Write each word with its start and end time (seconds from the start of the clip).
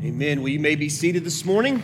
Amen. 0.00 0.42
Well, 0.42 0.48
you 0.48 0.60
may 0.60 0.76
be 0.76 0.88
seated 0.88 1.24
this 1.24 1.44
morning. 1.44 1.82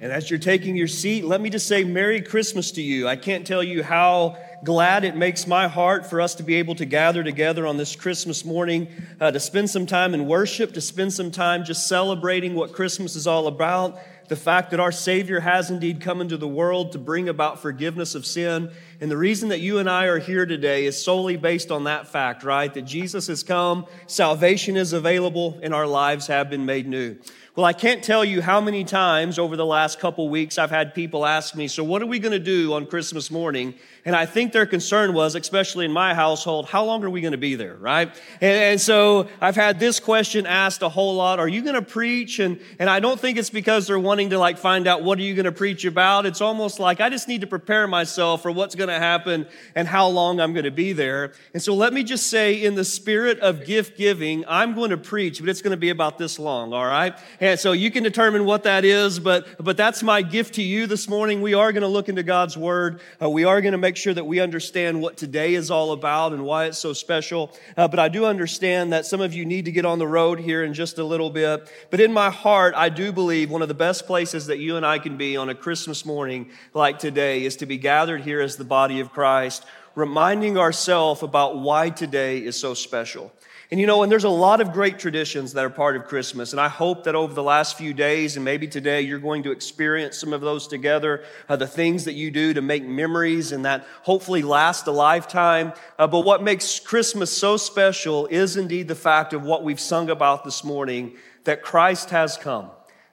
And 0.00 0.10
as 0.10 0.28
you're 0.28 0.40
taking 0.40 0.74
your 0.74 0.88
seat, 0.88 1.24
let 1.24 1.40
me 1.40 1.50
just 1.50 1.68
say 1.68 1.84
Merry 1.84 2.20
Christmas 2.20 2.72
to 2.72 2.82
you. 2.82 3.06
I 3.06 3.14
can't 3.14 3.46
tell 3.46 3.62
you 3.62 3.84
how 3.84 4.36
glad 4.64 5.04
it 5.04 5.14
makes 5.14 5.46
my 5.46 5.68
heart 5.68 6.04
for 6.04 6.20
us 6.20 6.34
to 6.36 6.42
be 6.42 6.56
able 6.56 6.74
to 6.74 6.84
gather 6.84 7.22
together 7.22 7.64
on 7.64 7.76
this 7.76 7.94
Christmas 7.94 8.44
morning 8.44 8.88
uh, 9.20 9.30
to 9.30 9.38
spend 9.38 9.70
some 9.70 9.86
time 9.86 10.14
in 10.14 10.26
worship, 10.26 10.74
to 10.74 10.80
spend 10.80 11.12
some 11.12 11.30
time 11.30 11.64
just 11.64 11.86
celebrating 11.86 12.56
what 12.56 12.72
Christmas 12.72 13.14
is 13.14 13.28
all 13.28 13.46
about 13.46 13.96
the 14.28 14.36
fact 14.36 14.70
that 14.70 14.80
our 14.80 14.92
Savior 14.92 15.40
has 15.40 15.70
indeed 15.70 16.00
come 16.00 16.20
into 16.20 16.36
the 16.36 16.48
world 16.48 16.92
to 16.92 16.98
bring 16.98 17.28
about 17.28 17.60
forgiveness 17.60 18.14
of 18.14 18.26
sin. 18.26 18.70
And 19.00 19.10
the 19.10 19.16
reason 19.16 19.50
that 19.50 19.60
you 19.60 19.78
and 19.78 19.90
I 19.90 20.06
are 20.06 20.18
here 20.18 20.46
today 20.46 20.86
is 20.86 21.02
solely 21.02 21.36
based 21.36 21.70
on 21.70 21.84
that 21.84 22.08
fact, 22.08 22.42
right? 22.42 22.72
That 22.72 22.82
Jesus 22.82 23.26
has 23.26 23.42
come, 23.42 23.86
salvation 24.06 24.76
is 24.76 24.92
available, 24.92 25.58
and 25.62 25.74
our 25.74 25.86
lives 25.86 26.26
have 26.28 26.48
been 26.48 26.64
made 26.64 26.86
new. 26.88 27.16
Well, 27.56 27.64
I 27.64 27.72
can't 27.72 28.04
tell 28.04 28.22
you 28.22 28.42
how 28.42 28.60
many 28.60 28.84
times 28.84 29.38
over 29.38 29.56
the 29.56 29.64
last 29.64 29.98
couple 29.98 30.28
weeks 30.28 30.58
I've 30.58 30.68
had 30.68 30.94
people 30.94 31.24
ask 31.24 31.54
me, 31.54 31.68
So, 31.68 31.82
what 31.82 32.02
are 32.02 32.06
we 32.06 32.18
going 32.18 32.32
to 32.32 32.38
do 32.38 32.74
on 32.74 32.84
Christmas 32.84 33.30
morning? 33.30 33.72
And 34.04 34.14
I 34.14 34.26
think 34.26 34.52
their 34.52 34.66
concern 34.66 35.14
was, 35.14 35.34
especially 35.34 35.86
in 35.86 35.90
my 35.90 36.12
household, 36.12 36.66
how 36.66 36.84
long 36.84 37.02
are 37.02 37.08
we 37.08 37.22
going 37.22 37.32
to 37.32 37.38
be 37.38 37.54
there, 37.54 37.74
right? 37.76 38.14
And, 38.42 38.58
and 38.58 38.80
so 38.80 39.28
I've 39.40 39.56
had 39.56 39.80
this 39.80 40.00
question 40.00 40.44
asked 40.44 40.82
a 40.82 40.90
whole 40.90 41.14
lot 41.14 41.40
Are 41.40 41.48
you 41.48 41.62
going 41.62 41.76
to 41.76 41.82
preach? 41.82 42.40
And, 42.40 42.60
and 42.78 42.90
I 42.90 43.00
don't 43.00 43.18
think 43.18 43.38
it's 43.38 43.48
because 43.48 43.86
they're 43.86 43.98
wanting 43.98 44.30
to 44.30 44.38
like 44.38 44.58
find 44.58 44.86
out 44.86 45.02
what 45.02 45.18
are 45.18 45.22
you 45.22 45.34
going 45.34 45.46
to 45.46 45.52
preach 45.52 45.86
about. 45.86 46.26
It's 46.26 46.42
almost 46.42 46.78
like 46.78 47.00
I 47.00 47.08
just 47.08 47.26
need 47.26 47.40
to 47.40 47.46
prepare 47.46 47.88
myself 47.88 48.42
for 48.42 48.50
what's 48.50 48.74
going 48.74 48.85
to 48.88 48.98
happen 48.98 49.46
and 49.74 49.88
how 49.88 50.06
long 50.06 50.38
I'm 50.40 50.52
going 50.52 50.64
to 50.64 50.70
be 50.70 50.92
there. 50.92 51.32
And 51.52 51.60
so 51.60 51.74
let 51.74 51.92
me 51.92 52.04
just 52.04 52.28
say, 52.28 52.62
in 52.62 52.76
the 52.76 52.84
spirit 52.84 53.40
of 53.40 53.64
gift 53.64 53.98
giving, 53.98 54.44
I'm 54.46 54.74
going 54.74 54.90
to 54.90 54.96
preach, 54.96 55.40
but 55.40 55.48
it's 55.48 55.62
going 55.62 55.72
to 55.72 55.76
be 55.76 55.90
about 55.90 56.16
this 56.16 56.38
long, 56.38 56.72
all 56.72 56.86
right? 56.86 57.18
And 57.40 57.58
so 57.58 57.72
you 57.72 57.90
can 57.90 58.04
determine 58.04 58.44
what 58.44 58.62
that 58.62 58.84
is, 58.84 59.18
but, 59.18 59.46
but 59.58 59.76
that's 59.76 60.02
my 60.04 60.22
gift 60.22 60.54
to 60.54 60.62
you 60.62 60.86
this 60.86 61.08
morning. 61.08 61.42
We 61.42 61.54
are 61.54 61.72
going 61.72 61.82
to 61.82 61.88
look 61.88 62.08
into 62.08 62.22
God's 62.22 62.56
word. 62.56 63.00
Uh, 63.20 63.28
we 63.28 63.44
are 63.44 63.60
going 63.60 63.72
to 63.72 63.78
make 63.78 63.96
make 63.96 64.02
sure 64.02 64.12
that 64.12 64.26
we 64.26 64.40
understand 64.40 65.00
what 65.00 65.16
today 65.16 65.54
is 65.54 65.70
all 65.70 65.92
about 65.92 66.34
and 66.34 66.44
why 66.44 66.66
it's 66.66 66.78
so 66.78 66.92
special. 66.92 67.50
Uh, 67.78 67.88
but 67.88 67.98
I 67.98 68.10
do 68.10 68.26
understand 68.26 68.92
that 68.92 69.06
some 69.06 69.22
of 69.22 69.32
you 69.32 69.46
need 69.46 69.64
to 69.64 69.72
get 69.72 69.86
on 69.86 69.98
the 69.98 70.06
road 70.06 70.38
here 70.38 70.62
in 70.62 70.74
just 70.74 70.98
a 70.98 71.04
little 71.04 71.30
bit. 71.30 71.72
But 71.88 72.00
in 72.00 72.12
my 72.12 72.28
heart, 72.28 72.74
I 72.76 72.90
do 72.90 73.10
believe 73.10 73.50
one 73.50 73.62
of 73.62 73.68
the 73.68 73.74
best 73.74 74.06
places 74.06 74.48
that 74.48 74.58
you 74.58 74.76
and 74.76 74.84
I 74.84 74.98
can 74.98 75.16
be 75.16 75.34
on 75.34 75.48
a 75.48 75.54
Christmas 75.54 76.04
morning 76.04 76.50
like 76.74 76.98
today 76.98 77.46
is 77.46 77.56
to 77.56 77.64
be 77.64 77.78
gathered 77.78 78.20
here 78.20 78.42
as 78.42 78.56
the 78.56 78.64
body 78.76 79.00
of 79.00 79.10
Christ, 79.10 79.64
reminding 79.94 80.58
ourselves 80.58 81.22
about 81.22 81.58
why 81.58 81.88
today 81.88 82.44
is 82.44 82.56
so 82.60 82.74
special. 82.74 83.32
And 83.70 83.80
you 83.80 83.86
know, 83.86 84.02
and 84.02 84.12
there's 84.12 84.24
a 84.24 84.28
lot 84.28 84.60
of 84.60 84.74
great 84.74 84.98
traditions 84.98 85.54
that 85.54 85.64
are 85.64 85.70
part 85.70 85.96
of 85.96 86.04
Christmas. 86.04 86.52
And 86.52 86.60
I 86.60 86.68
hope 86.68 87.04
that 87.04 87.14
over 87.14 87.32
the 87.32 87.42
last 87.42 87.78
few 87.78 87.94
days 87.94 88.36
and 88.36 88.44
maybe 88.44 88.68
today, 88.68 89.00
you're 89.00 89.18
going 89.18 89.44
to 89.44 89.50
experience 89.50 90.18
some 90.18 90.34
of 90.34 90.42
those 90.42 90.68
together. 90.68 91.24
Uh, 91.48 91.56
the 91.56 91.66
things 91.66 92.04
that 92.04 92.12
you 92.12 92.30
do 92.30 92.52
to 92.52 92.60
make 92.60 92.84
memories 92.84 93.50
and 93.50 93.64
that 93.64 93.86
hopefully 94.02 94.42
last 94.42 94.86
a 94.86 94.92
lifetime. 94.92 95.72
Uh, 95.98 96.06
but 96.06 96.26
what 96.26 96.42
makes 96.42 96.78
Christmas 96.78 97.34
so 97.34 97.56
special 97.56 98.26
is 98.26 98.58
indeed 98.58 98.88
the 98.88 98.94
fact 98.94 99.32
of 99.32 99.42
what 99.42 99.64
we've 99.64 99.80
sung 99.80 100.10
about 100.10 100.44
this 100.44 100.62
morning 100.62 101.16
that 101.44 101.62
Christ 101.62 102.10
has 102.10 102.36
come 102.36 102.68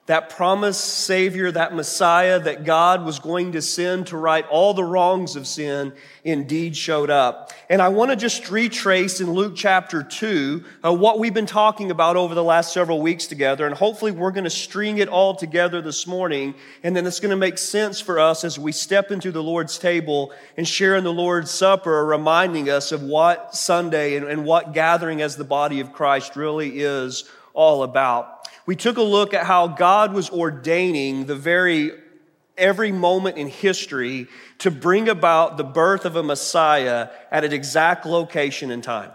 that 0.06 0.28
promised 0.28 0.84
Savior, 0.84 1.50
that 1.50 1.74
Messiah 1.74 2.38
that 2.38 2.64
God 2.64 3.06
was 3.06 3.18
going 3.18 3.52
to 3.52 3.62
send 3.62 4.08
to 4.08 4.18
right 4.18 4.46
all 4.48 4.74
the 4.74 4.84
wrongs 4.84 5.34
of 5.34 5.46
sin, 5.46 5.94
indeed 6.24 6.76
showed 6.76 7.08
up. 7.08 7.52
And 7.70 7.80
I 7.80 7.88
want 7.88 8.10
to 8.10 8.16
just 8.16 8.50
retrace 8.50 9.22
in 9.22 9.32
Luke 9.32 9.54
chapter 9.56 10.02
2 10.02 10.62
uh, 10.84 10.92
what 10.92 11.18
we've 11.18 11.32
been 11.32 11.46
talking 11.46 11.90
about 11.90 12.16
over 12.16 12.34
the 12.34 12.44
last 12.44 12.74
several 12.74 13.00
weeks 13.00 13.26
together. 13.26 13.66
And 13.66 13.74
hopefully 13.74 14.12
we're 14.12 14.30
going 14.30 14.44
to 14.44 14.50
string 14.50 14.98
it 14.98 15.08
all 15.08 15.34
together 15.34 15.80
this 15.80 16.06
morning. 16.06 16.54
And 16.82 16.94
then 16.94 17.06
it's 17.06 17.20
going 17.20 17.30
to 17.30 17.36
make 17.36 17.56
sense 17.56 17.98
for 17.98 18.18
us 18.20 18.44
as 18.44 18.58
we 18.58 18.72
step 18.72 19.10
into 19.10 19.32
the 19.32 19.42
Lord's 19.42 19.78
table 19.78 20.32
and 20.58 20.68
share 20.68 20.96
in 20.96 21.04
the 21.04 21.12
Lord's 21.12 21.50
Supper, 21.50 22.04
reminding 22.04 22.68
us 22.68 22.92
of 22.92 23.02
what 23.02 23.54
Sunday 23.54 24.16
and, 24.16 24.26
and 24.26 24.44
what 24.44 24.74
gathering 24.74 25.22
as 25.22 25.36
the 25.36 25.44
body 25.44 25.80
of 25.80 25.94
Christ 25.94 26.36
really 26.36 26.80
is 26.80 27.24
all 27.54 27.84
about 27.84 28.33
we 28.66 28.76
took 28.76 28.96
a 28.96 29.02
look 29.02 29.34
at 29.34 29.46
how 29.46 29.68
God 29.68 30.12
was 30.12 30.30
ordaining 30.30 31.26
the 31.26 31.36
very 31.36 31.92
every 32.56 32.92
moment 32.92 33.36
in 33.36 33.48
history 33.48 34.28
to 34.58 34.70
bring 34.70 35.08
about 35.08 35.56
the 35.56 35.64
birth 35.64 36.04
of 36.04 36.16
a 36.16 36.22
Messiah 36.22 37.08
at 37.30 37.44
an 37.44 37.52
exact 37.52 38.06
location 38.06 38.70
and 38.70 38.82
time. 38.82 39.10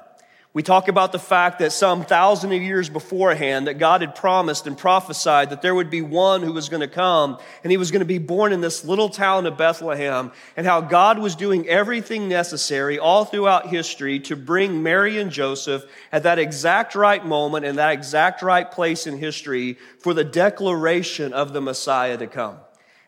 We 0.60 0.64
talk 0.64 0.90
about 0.90 1.14
the 1.14 1.20
fact 1.20 1.60
that 1.60 1.72
some 1.72 2.04
thousand 2.04 2.52
of 2.52 2.62
years 2.62 2.90
beforehand 2.90 3.68
that 3.68 3.76
God 3.76 4.02
had 4.02 4.14
promised 4.14 4.68
and 4.68 4.78
prophesied 4.78 5.52
that 5.52 5.62
there 5.62 5.74
would 5.74 5.90
be 5.90 6.02
one 6.02 6.44
who 6.44 6.52
was 6.52 6.68
going 6.68 6.82
to 6.82 6.88
come 6.90 7.38
and 7.64 7.72
he 7.72 7.78
was 7.78 7.92
going 7.92 8.02
to 8.02 8.06
be 8.06 8.18
born 8.18 8.52
in 8.52 8.60
this 8.60 8.84
little 8.84 9.08
town 9.08 9.46
of 9.46 9.58
Bethlehem 9.58 10.34
and 10.58 10.68
how 10.68 10.82
God 10.82 11.18
was 11.18 11.38
doing 11.38 11.66
everything 11.70 12.28
necessary 12.28 13.00
all 13.00 13.24
throughout 13.24 13.68
history 13.68 14.20
to 14.20 14.36
bring 14.36 14.84
Mary 14.84 15.18
and 15.18 15.32
Joseph 15.32 15.86
at 16.12 16.24
that 16.24 16.40
exact 16.40 16.94
right 16.94 17.26
moment 17.26 17.64
and 17.64 17.78
that 17.78 17.94
exact 17.94 18.42
right 18.42 18.70
place 18.70 19.08
in 19.08 19.18
history 19.18 19.78
for 20.00 20.14
the 20.14 20.26
declaration 20.26 21.32
of 21.32 21.54
the 21.54 21.62
Messiah 21.62 22.18
to 22.18 22.28
come. 22.28 22.58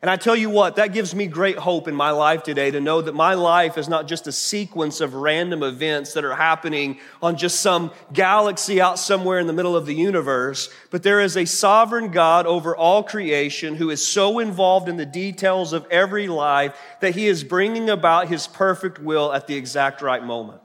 And 0.02 0.10
I 0.10 0.16
tell 0.16 0.36
you 0.36 0.50
what, 0.50 0.78
that 0.78 0.94
gives 0.94 1.14
me 1.14 1.28
great 1.28 1.60
hope 1.60 1.88
in 1.88 1.94
my 1.94 2.10
life 2.10 2.42
today 2.42 2.72
to 2.72 2.82
know 2.82 3.04
that 3.04 3.14
my 3.14 3.36
life 3.36 3.78
is 3.78 3.88
not 3.88 4.08
just 4.08 4.26
a 4.26 4.32
sequence 4.32 5.00
of 5.00 5.14
random 5.14 5.62
events 5.62 6.14
that 6.14 6.26
are 6.26 6.36
happening 6.36 7.00
on 7.22 7.38
just 7.38 7.60
some 7.60 7.92
galaxy 8.12 8.82
out 8.82 8.98
somewhere 8.98 9.38
in 9.38 9.46
the 9.46 9.54
middle 9.54 9.76
of 9.76 9.86
the 9.86 9.94
universe, 9.94 10.70
but 10.90 11.04
there 11.04 11.20
is 11.20 11.38
a 11.38 11.46
sovereign 11.46 12.10
God 12.10 12.48
over 12.48 12.76
all 12.76 13.04
creation 13.04 13.76
who 13.76 13.92
is 13.92 14.06
so 14.06 14.40
involved 14.40 14.90
in 14.90 14.98
the 14.98 15.06
details 15.06 15.72
of 15.72 15.86
every 15.92 16.28
life 16.28 16.76
that 17.02 17.14
he 17.14 17.28
is 17.28 17.44
bringing 17.44 17.88
about 17.88 18.28
his 18.28 18.48
perfect 18.48 18.98
will 18.98 19.32
at 19.32 19.46
the 19.46 19.56
exact 19.56 20.02
right 20.02 20.24
moment. 20.24 20.61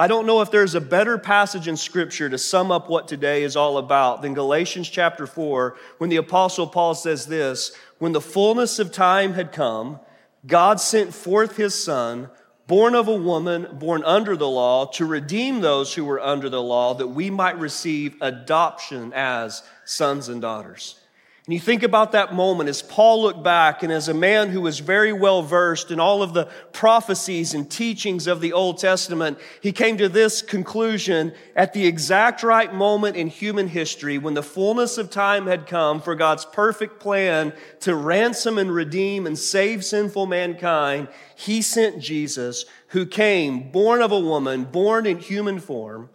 I 0.00 0.06
don't 0.06 0.24
know 0.24 0.40
if 0.40 0.50
there's 0.50 0.74
a 0.74 0.80
better 0.80 1.18
passage 1.18 1.68
in 1.68 1.76
Scripture 1.76 2.30
to 2.30 2.38
sum 2.38 2.72
up 2.72 2.88
what 2.88 3.06
today 3.06 3.42
is 3.42 3.54
all 3.54 3.76
about 3.76 4.22
than 4.22 4.32
Galatians 4.32 4.88
chapter 4.88 5.26
4, 5.26 5.76
when 5.98 6.08
the 6.08 6.16
Apostle 6.16 6.66
Paul 6.66 6.94
says 6.94 7.26
this 7.26 7.76
When 7.98 8.12
the 8.12 8.20
fullness 8.22 8.78
of 8.78 8.92
time 8.92 9.34
had 9.34 9.52
come, 9.52 10.00
God 10.46 10.80
sent 10.80 11.12
forth 11.12 11.58
his 11.58 11.74
Son, 11.74 12.30
born 12.66 12.94
of 12.94 13.08
a 13.08 13.14
woman, 13.14 13.68
born 13.72 14.02
under 14.04 14.38
the 14.38 14.48
law, 14.48 14.86
to 14.92 15.04
redeem 15.04 15.60
those 15.60 15.92
who 15.92 16.06
were 16.06 16.18
under 16.18 16.48
the 16.48 16.62
law, 16.62 16.94
that 16.94 17.08
we 17.08 17.28
might 17.28 17.58
receive 17.58 18.16
adoption 18.22 19.12
as 19.14 19.62
sons 19.84 20.30
and 20.30 20.40
daughters. 20.40 20.98
And 21.46 21.54
you 21.54 21.60
think 21.60 21.82
about 21.82 22.12
that 22.12 22.34
moment 22.34 22.68
as 22.68 22.82
Paul 22.82 23.22
looked 23.22 23.42
back 23.42 23.82
and 23.82 23.90
as 23.90 24.08
a 24.08 24.14
man 24.14 24.50
who 24.50 24.60
was 24.60 24.78
very 24.78 25.12
well 25.12 25.42
versed 25.42 25.90
in 25.90 25.98
all 25.98 26.22
of 26.22 26.34
the 26.34 26.44
prophecies 26.72 27.54
and 27.54 27.68
teachings 27.68 28.26
of 28.26 28.42
the 28.42 28.52
Old 28.52 28.76
Testament, 28.76 29.38
he 29.62 29.72
came 29.72 29.96
to 29.96 30.08
this 30.08 30.42
conclusion 30.42 31.32
at 31.56 31.72
the 31.72 31.86
exact 31.86 32.42
right 32.42 32.72
moment 32.74 33.16
in 33.16 33.28
human 33.28 33.68
history 33.68 34.18
when 34.18 34.34
the 34.34 34.42
fullness 34.42 34.98
of 34.98 35.10
time 35.10 35.46
had 35.46 35.66
come 35.66 36.02
for 36.02 36.14
God's 36.14 36.44
perfect 36.44 37.00
plan 37.00 37.54
to 37.80 37.94
ransom 37.94 38.58
and 38.58 38.72
redeem 38.72 39.26
and 39.26 39.38
save 39.38 39.82
sinful 39.82 40.26
mankind. 40.26 41.08
He 41.34 41.62
sent 41.62 42.00
Jesus 42.00 42.66
who 42.88 43.06
came 43.06 43.72
born 43.72 44.02
of 44.02 44.12
a 44.12 44.20
woman, 44.20 44.64
born 44.64 45.06
in 45.06 45.18
human 45.18 45.58
form 45.58 46.10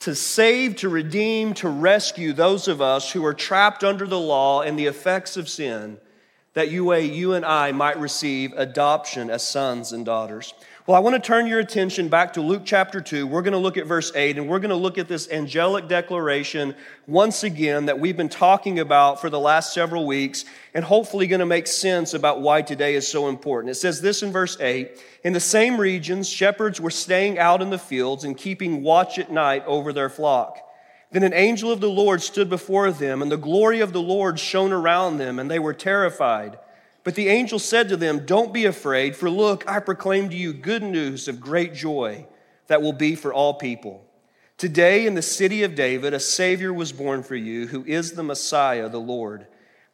to 0.00 0.14
save, 0.14 0.76
to 0.76 0.88
redeem, 0.88 1.54
to 1.54 1.68
rescue 1.68 2.32
those 2.32 2.68
of 2.68 2.80
us 2.80 3.12
who 3.12 3.24
are 3.24 3.34
trapped 3.34 3.84
under 3.84 4.06
the 4.06 4.18
law 4.18 4.62
and 4.62 4.78
the 4.78 4.86
effects 4.86 5.36
of 5.36 5.48
sin, 5.48 5.98
that 6.54 6.70
you, 6.70 6.92
uh, 6.92 6.96
you 6.96 7.34
and 7.34 7.44
I 7.44 7.72
might 7.72 8.00
receive 8.00 8.52
adoption 8.56 9.30
as 9.30 9.46
sons 9.46 9.92
and 9.92 10.04
daughters. 10.04 10.54
Well, 10.90 10.96
I 10.96 11.02
want 11.02 11.14
to 11.14 11.24
turn 11.24 11.46
your 11.46 11.60
attention 11.60 12.08
back 12.08 12.32
to 12.32 12.40
Luke 12.40 12.62
chapter 12.64 13.00
2. 13.00 13.24
We're 13.24 13.42
going 13.42 13.52
to 13.52 13.60
look 13.60 13.76
at 13.76 13.86
verse 13.86 14.10
8, 14.12 14.38
and 14.38 14.48
we're 14.48 14.58
going 14.58 14.70
to 14.70 14.74
look 14.74 14.98
at 14.98 15.06
this 15.06 15.30
angelic 15.30 15.86
declaration 15.86 16.74
once 17.06 17.44
again 17.44 17.86
that 17.86 18.00
we've 18.00 18.16
been 18.16 18.28
talking 18.28 18.80
about 18.80 19.20
for 19.20 19.30
the 19.30 19.38
last 19.38 19.72
several 19.72 20.04
weeks, 20.04 20.44
and 20.74 20.84
hopefully 20.84 21.28
going 21.28 21.38
to 21.38 21.46
make 21.46 21.68
sense 21.68 22.12
about 22.12 22.40
why 22.40 22.62
today 22.62 22.96
is 22.96 23.06
so 23.06 23.28
important. 23.28 23.70
It 23.70 23.76
says 23.76 24.00
this 24.00 24.24
in 24.24 24.32
verse 24.32 24.58
8 24.58 24.98
In 25.22 25.32
the 25.32 25.38
same 25.38 25.80
regions, 25.80 26.28
shepherds 26.28 26.80
were 26.80 26.90
staying 26.90 27.38
out 27.38 27.62
in 27.62 27.70
the 27.70 27.78
fields 27.78 28.24
and 28.24 28.36
keeping 28.36 28.82
watch 28.82 29.16
at 29.20 29.30
night 29.30 29.62
over 29.68 29.92
their 29.92 30.10
flock. 30.10 30.58
Then 31.12 31.22
an 31.22 31.34
angel 31.34 31.70
of 31.70 31.80
the 31.80 31.88
Lord 31.88 32.20
stood 32.20 32.50
before 32.50 32.90
them, 32.90 33.22
and 33.22 33.30
the 33.30 33.36
glory 33.36 33.78
of 33.78 33.92
the 33.92 34.02
Lord 34.02 34.40
shone 34.40 34.72
around 34.72 35.18
them, 35.18 35.38
and 35.38 35.48
they 35.48 35.60
were 35.60 35.72
terrified. 35.72 36.58
But 37.02 37.14
the 37.14 37.28
angel 37.28 37.58
said 37.58 37.88
to 37.88 37.96
them, 37.96 38.26
Don't 38.26 38.52
be 38.52 38.66
afraid, 38.66 39.16
for 39.16 39.30
look, 39.30 39.68
I 39.68 39.80
proclaim 39.80 40.28
to 40.30 40.36
you 40.36 40.52
good 40.52 40.82
news 40.82 41.28
of 41.28 41.40
great 41.40 41.74
joy 41.74 42.26
that 42.66 42.82
will 42.82 42.92
be 42.92 43.14
for 43.14 43.32
all 43.32 43.54
people. 43.54 44.04
Today 44.58 45.06
in 45.06 45.14
the 45.14 45.22
city 45.22 45.62
of 45.62 45.74
David, 45.74 46.12
a 46.12 46.20
Savior 46.20 46.72
was 46.72 46.92
born 46.92 47.22
for 47.22 47.36
you, 47.36 47.66
who 47.66 47.82
is 47.84 48.12
the 48.12 48.22
Messiah, 48.22 48.90
the 48.90 49.00
Lord. 49.00 49.46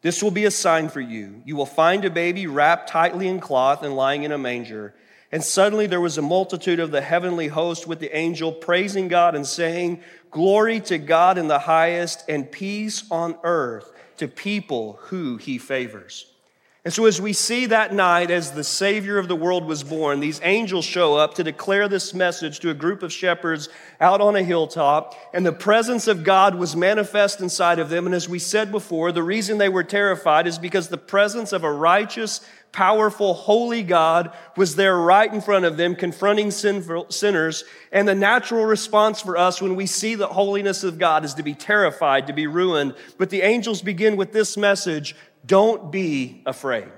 This 0.03 0.23
will 0.23 0.33
be 0.33 0.45
a 0.45 0.51
sign 0.51 0.89
for 0.89 1.01
you. 1.01 1.43
You 1.45 1.55
will 1.55 1.67
find 1.67 2.05
a 2.05 2.11
baby 2.11 2.49
wrapped 2.49 2.89
tightly 2.89 3.29
in 3.29 3.39
cloth 3.39 3.85
and 3.85 3.95
lying 3.95 4.25
in 4.25 4.33
a 4.33 4.39
manger. 4.39 4.95
And 5.31 5.43
suddenly 5.43 5.87
there 5.87 6.01
was 6.01 6.19
a 6.19 6.23
multitude 6.23 6.81
of 6.81 6.91
the 6.91 7.01
heavenly 7.01 7.49
host 7.49 7.87
with 7.87 8.01
the 8.01 8.17
angel 8.17 8.53
praising 8.53 9.07
God 9.07 9.35
and 9.35 9.47
saying, 9.47 10.01
Glory 10.33 10.81
to 10.81 10.99
God 10.99 11.39
in 11.39 11.47
the 11.47 11.61
highest, 11.61 12.29
and 12.29 12.51
peace 12.51 13.05
on 13.11 13.39
earth 13.45 13.93
to 14.19 14.29
people 14.29 14.99
who 15.03 15.37
he 15.37 15.59
favors. 15.59 16.33
And 16.87 16.95
so, 16.95 17.07
as 17.07 17.21
we 17.21 17.33
see 17.33 17.67
that 17.67 17.93
night, 17.93 18.31
as 18.31 18.53
the 18.53 18.63
Savior 18.63 19.19
of 19.19 19.27
the 19.27 19.35
world 19.35 19.65
was 19.65 19.83
born, 19.83 20.21
these 20.21 20.41
angels 20.45 20.85
show 20.85 21.17
up 21.17 21.35
to 21.35 21.43
declare 21.43 21.89
this 21.89 22.15
message 22.15 22.61
to 22.61 22.71
a 22.71 22.75
group 22.75 23.03
of 23.03 23.13
shepherds 23.13 23.69
out 24.01 24.21
on 24.21 24.37
a 24.37 24.45
hilltop, 24.45 25.17
and 25.35 25.45
the 25.45 25.53
presence 25.53 26.07
of 26.07 26.23
God 26.23 26.55
was 26.55 26.77
manifest 26.77 27.41
inside 27.41 27.81
of 27.81 27.89
them. 27.89 28.07
And 28.07 28.15
as 28.15 28.29
we 28.29 28.39
said 28.39 28.71
before, 28.71 29.11
the 29.11 29.25
reason 29.25 29.59
they 29.59 29.69
were 29.69 29.83
terrified 29.83 30.47
is 30.47 30.61
because 30.61 30.87
the 30.87 30.97
presence 30.97 31.53
of 31.53 31.65
a 31.65 31.73
righteous, 31.73 32.41
powerful, 32.71 33.35
holy 33.35 33.83
God 33.83 34.33
was 34.57 34.77
there 34.77 34.97
right 34.97 35.33
in 35.33 35.41
front 35.41 35.65
of 35.65 35.77
them, 35.77 35.97
confronting 35.97 36.53
sinful, 36.53 37.11
sinners. 37.11 37.65
And 37.91 38.07
the 38.07 38.15
natural 38.15 38.65
response 38.65 39.21
for 39.21 39.37
us 39.37 39.61
when 39.61 39.75
we 39.75 39.87
see 39.87 40.15
the 40.15 40.29
holiness 40.29 40.85
of 40.85 41.01
God 41.01 41.25
is 41.25 41.35
to 41.35 41.43
be 41.43 41.55
terrified, 41.55 42.29
to 42.29 42.33
be 42.33 42.47
ruined. 42.47 42.95
But 43.19 43.31
the 43.31 43.43
angels 43.43 43.83
begin 43.83 44.17
with 44.17 44.33
this 44.33 44.57
message 44.57 45.17
don't 45.47 45.91
be 45.93 46.43
afraid. 46.45 46.89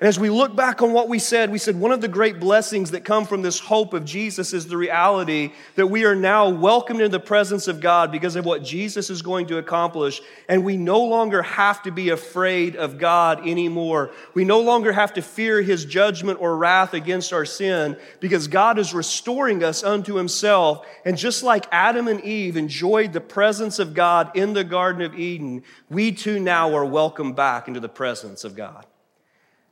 And 0.00 0.08
as 0.08 0.18
we 0.18 0.28
look 0.28 0.56
back 0.56 0.82
on 0.82 0.92
what 0.92 1.08
we 1.08 1.20
said, 1.20 1.52
we 1.52 1.58
said 1.58 1.78
one 1.78 1.92
of 1.92 2.00
the 2.00 2.08
great 2.08 2.40
blessings 2.40 2.90
that 2.90 3.04
come 3.04 3.24
from 3.24 3.42
this 3.42 3.60
hope 3.60 3.94
of 3.94 4.04
Jesus 4.04 4.52
is 4.52 4.66
the 4.66 4.76
reality 4.76 5.52
that 5.76 5.86
we 5.86 6.04
are 6.04 6.16
now 6.16 6.48
welcomed 6.48 7.00
into 7.00 7.10
the 7.10 7.20
presence 7.20 7.68
of 7.68 7.80
God 7.80 8.10
because 8.10 8.34
of 8.34 8.44
what 8.44 8.64
Jesus 8.64 9.08
is 9.08 9.22
going 9.22 9.46
to 9.46 9.58
accomplish. 9.58 10.20
And 10.48 10.64
we 10.64 10.76
no 10.76 11.00
longer 11.04 11.42
have 11.42 11.80
to 11.84 11.92
be 11.92 12.08
afraid 12.08 12.74
of 12.74 12.98
God 12.98 13.46
anymore. 13.46 14.10
We 14.34 14.44
no 14.44 14.60
longer 14.60 14.90
have 14.92 15.14
to 15.14 15.22
fear 15.22 15.62
his 15.62 15.84
judgment 15.84 16.40
or 16.40 16.56
wrath 16.56 16.92
against 16.92 17.32
our 17.32 17.44
sin 17.44 17.96
because 18.18 18.48
God 18.48 18.80
is 18.80 18.94
restoring 18.94 19.62
us 19.62 19.84
unto 19.84 20.16
himself. 20.16 20.84
And 21.04 21.16
just 21.16 21.44
like 21.44 21.66
Adam 21.70 22.08
and 22.08 22.20
Eve 22.22 22.56
enjoyed 22.56 23.12
the 23.12 23.20
presence 23.20 23.78
of 23.78 23.94
God 23.94 24.32
in 24.34 24.54
the 24.54 24.64
Garden 24.64 25.02
of 25.02 25.16
Eden, 25.16 25.62
we 25.88 26.10
too 26.10 26.40
now 26.40 26.74
are 26.74 26.84
welcomed 26.84 27.36
back 27.36 27.68
into 27.68 27.78
the 27.78 27.88
presence 27.88 28.42
of 28.42 28.56
God. 28.56 28.86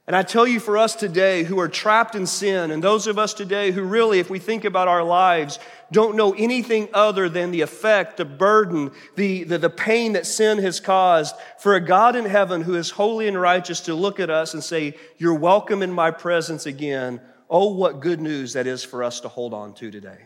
And 0.06 0.16
I 0.16 0.24
tell 0.24 0.48
you, 0.48 0.58
for 0.58 0.76
us 0.76 0.96
today 0.96 1.44
who 1.44 1.60
are 1.60 1.68
trapped 1.68 2.16
in 2.16 2.26
sin, 2.26 2.72
and 2.72 2.82
those 2.82 3.06
of 3.06 3.18
us 3.18 3.34
today 3.34 3.70
who 3.70 3.82
really, 3.82 4.18
if 4.18 4.28
we 4.28 4.40
think 4.40 4.64
about 4.64 4.88
our 4.88 5.04
lives, 5.04 5.60
don't 5.92 6.16
know 6.16 6.32
anything 6.32 6.88
other 6.92 7.28
than 7.28 7.52
the 7.52 7.60
effect, 7.60 8.16
the 8.16 8.24
burden, 8.24 8.90
the, 9.14 9.44
the, 9.44 9.58
the, 9.58 9.70
pain 9.70 10.14
that 10.14 10.26
sin 10.26 10.58
has 10.58 10.80
caused, 10.80 11.36
for 11.58 11.74
a 11.74 11.80
God 11.80 12.16
in 12.16 12.24
heaven 12.24 12.62
who 12.62 12.74
is 12.74 12.90
holy 12.90 13.28
and 13.28 13.40
righteous 13.40 13.80
to 13.82 13.94
look 13.94 14.18
at 14.18 14.28
us 14.28 14.54
and 14.54 14.64
say, 14.64 14.96
You're 15.18 15.38
welcome 15.38 15.82
in 15.82 15.92
my 15.92 16.10
presence 16.10 16.66
again. 16.66 17.20
Oh, 17.48 17.72
what 17.72 18.00
good 18.00 18.20
news 18.20 18.54
that 18.54 18.66
is 18.66 18.82
for 18.82 19.04
us 19.04 19.20
to 19.20 19.28
hold 19.28 19.54
on 19.54 19.72
to 19.74 19.90
today. 19.92 20.18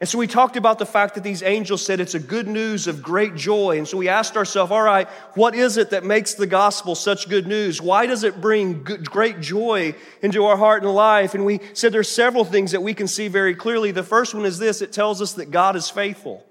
And 0.00 0.08
so 0.08 0.16
we 0.16 0.26
talked 0.26 0.56
about 0.56 0.78
the 0.78 0.86
fact 0.86 1.14
that 1.16 1.24
these 1.24 1.42
angels 1.42 1.84
said 1.84 2.00
it's 2.00 2.14
a 2.14 2.18
good 2.18 2.48
news 2.48 2.86
of 2.86 3.02
great 3.02 3.34
joy. 3.34 3.76
And 3.76 3.86
so 3.86 3.98
we 3.98 4.08
asked 4.08 4.34
ourselves, 4.34 4.72
all 4.72 4.80
right, 4.80 5.06
what 5.34 5.54
is 5.54 5.76
it 5.76 5.90
that 5.90 6.04
makes 6.04 6.32
the 6.32 6.46
gospel 6.46 6.94
such 6.94 7.28
good 7.28 7.46
news? 7.46 7.82
Why 7.82 8.06
does 8.06 8.24
it 8.24 8.40
bring 8.40 8.82
good, 8.82 9.10
great 9.10 9.40
joy 9.40 9.94
into 10.22 10.46
our 10.46 10.56
heart 10.56 10.82
and 10.82 10.94
life? 10.94 11.34
And 11.34 11.44
we 11.44 11.60
said 11.74 11.92
there's 11.92 12.10
several 12.10 12.46
things 12.46 12.72
that 12.72 12.82
we 12.82 12.94
can 12.94 13.08
see 13.08 13.28
very 13.28 13.54
clearly. 13.54 13.90
The 13.92 14.02
first 14.02 14.34
one 14.34 14.46
is 14.46 14.58
this 14.58 14.80
it 14.80 14.90
tells 14.90 15.20
us 15.20 15.34
that 15.34 15.50
God 15.50 15.76
is 15.76 15.90
faithful. 15.90 16.46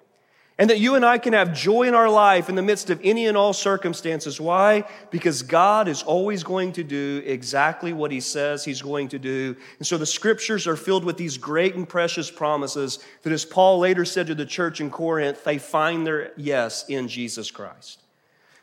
And 0.59 0.69
that 0.69 0.79
you 0.79 0.95
and 0.95 1.05
I 1.05 1.17
can 1.17 1.31
have 1.31 1.53
joy 1.53 1.83
in 1.83 1.95
our 1.95 2.09
life 2.09 2.49
in 2.49 2.55
the 2.55 2.61
midst 2.61 2.89
of 2.89 2.99
any 3.01 3.27
and 3.27 3.37
all 3.37 3.53
circumstances. 3.53 4.41
Why? 4.41 4.83
Because 5.09 5.41
God 5.41 5.87
is 5.87 6.03
always 6.03 6.43
going 6.43 6.73
to 6.73 6.83
do 6.83 7.23
exactly 7.25 7.93
what 7.93 8.11
He 8.11 8.19
says 8.19 8.65
He's 8.65 8.81
going 8.81 9.07
to 9.07 9.19
do. 9.19 9.55
And 9.77 9.87
so 9.87 9.97
the 9.97 10.05
scriptures 10.05 10.67
are 10.67 10.75
filled 10.75 11.05
with 11.05 11.15
these 11.15 11.37
great 11.37 11.75
and 11.75 11.87
precious 11.87 12.29
promises 12.29 12.99
that, 13.23 13.31
as 13.31 13.45
Paul 13.45 13.79
later 13.79 14.03
said 14.03 14.27
to 14.27 14.35
the 14.35 14.45
church 14.45 14.81
in 14.81 14.89
Corinth, 14.89 15.45
they 15.45 15.57
find 15.57 16.05
their 16.05 16.33
yes 16.35 16.83
in 16.89 17.07
Jesus 17.07 17.51
Christ. 17.51 18.03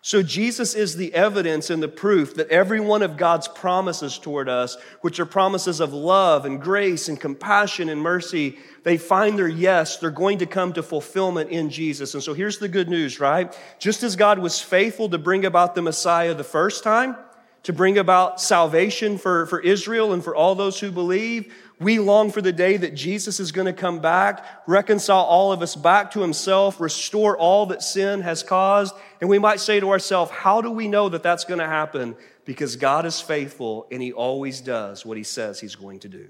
So, 0.07 0.23
Jesus 0.23 0.77
is 0.77 0.95
the 0.95 1.13
evidence 1.15 1.69
and 1.69 1.83
the 1.83 1.89
proof 1.89 2.37
that 2.37 2.49
every 2.49 2.79
one 2.79 3.03
of 3.03 3.17
God's 3.17 3.49
promises 3.49 4.19
toward 4.19 4.49
us, 4.49 4.77
which 5.01 5.19
are 5.19 5.27
promises 5.27 5.81
of 5.81 5.93
love 5.93 6.45
and 6.45 6.63
grace 6.63 7.09
and 7.09 7.19
compassion 7.19 7.89
and 7.89 8.01
mercy, 8.01 8.57
they 8.85 8.99
find 8.99 9.37
their 9.37 9.49
yes, 9.49 9.97
they're 9.97 10.13
going 10.13 10.39
to 10.39 10.47
come 10.47 10.73
to 10.75 10.83
fulfillment 10.85 11.51
in 11.51 11.71
Jesus. 11.71 12.15
And 12.15 12.23
so, 12.23 12.35
here's 12.35 12.59
the 12.59 12.69
good 12.69 12.89
news, 12.89 13.19
right? 13.19 13.53
Just 13.81 14.05
as 14.05 14.15
God 14.15 14.39
was 14.39 14.61
faithful 14.61 15.09
to 15.09 15.19
bring 15.19 15.45
about 15.45 15.75
the 15.75 15.83
Messiah 15.83 16.35
the 16.35 16.45
first 16.45 16.85
time, 16.85 17.17
to 17.65 17.73
bring 17.73 17.99
about 17.99 18.41
salvation 18.41 19.19
for, 19.19 19.47
for 19.47 19.59
Israel 19.59 20.13
and 20.13 20.23
for 20.23 20.37
all 20.37 20.55
those 20.55 20.79
who 20.79 20.93
believe, 20.93 21.53
we 21.79 21.99
long 21.99 22.31
for 22.31 22.41
the 22.41 22.53
day 22.53 22.79
that 22.79 22.95
Jesus 22.95 23.39
is 23.39 23.53
going 23.53 23.67
to 23.67 23.73
come 23.73 24.01
back, 24.01 24.45
reconcile 24.67 25.25
all 25.25 25.53
of 25.53 25.61
us 25.61 25.77
back 25.77 26.13
to 26.13 26.21
himself, 26.21 26.81
restore 26.81 27.37
all 27.37 27.67
that 27.67 27.83
sin 27.83 28.23
has 28.23 28.43
caused. 28.43 28.95
And 29.21 29.29
we 29.29 29.39
might 29.39 29.61
say 29.61 29.79
to 29.81 29.91
ourselves, 29.91 30.31
how 30.31 30.63
do 30.63 30.71
we 30.71 30.89
know 30.89 31.11
that 31.11 31.23
that's 31.23 31.45
going 31.45 31.61
to 31.61 31.67
happen? 31.67 32.17
Because 32.47 32.77
God 32.77 33.05
is 33.05 33.21
faithful 33.21 33.87
and 33.91 34.01
he 34.01 34.13
always 34.13 34.63
does 34.63 35.05
what 35.05 35.19
he 35.19 35.23
says 35.23 35.61
he's 35.61 35.75
going 35.75 36.01
to 36.01 36.09
do. 36.09 36.29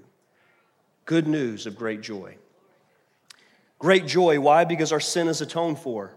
Good 1.05 1.27
news 1.27 1.65
of 1.65 1.77
great 1.77 2.01
joy. 2.01 2.35
Great 3.79 4.05
joy. 4.05 4.41
Why? 4.41 4.65
Because 4.65 4.91
our 4.91 4.99
sin 4.99 5.29
is 5.29 5.39
atoned 5.39 5.79
for. 5.79 6.16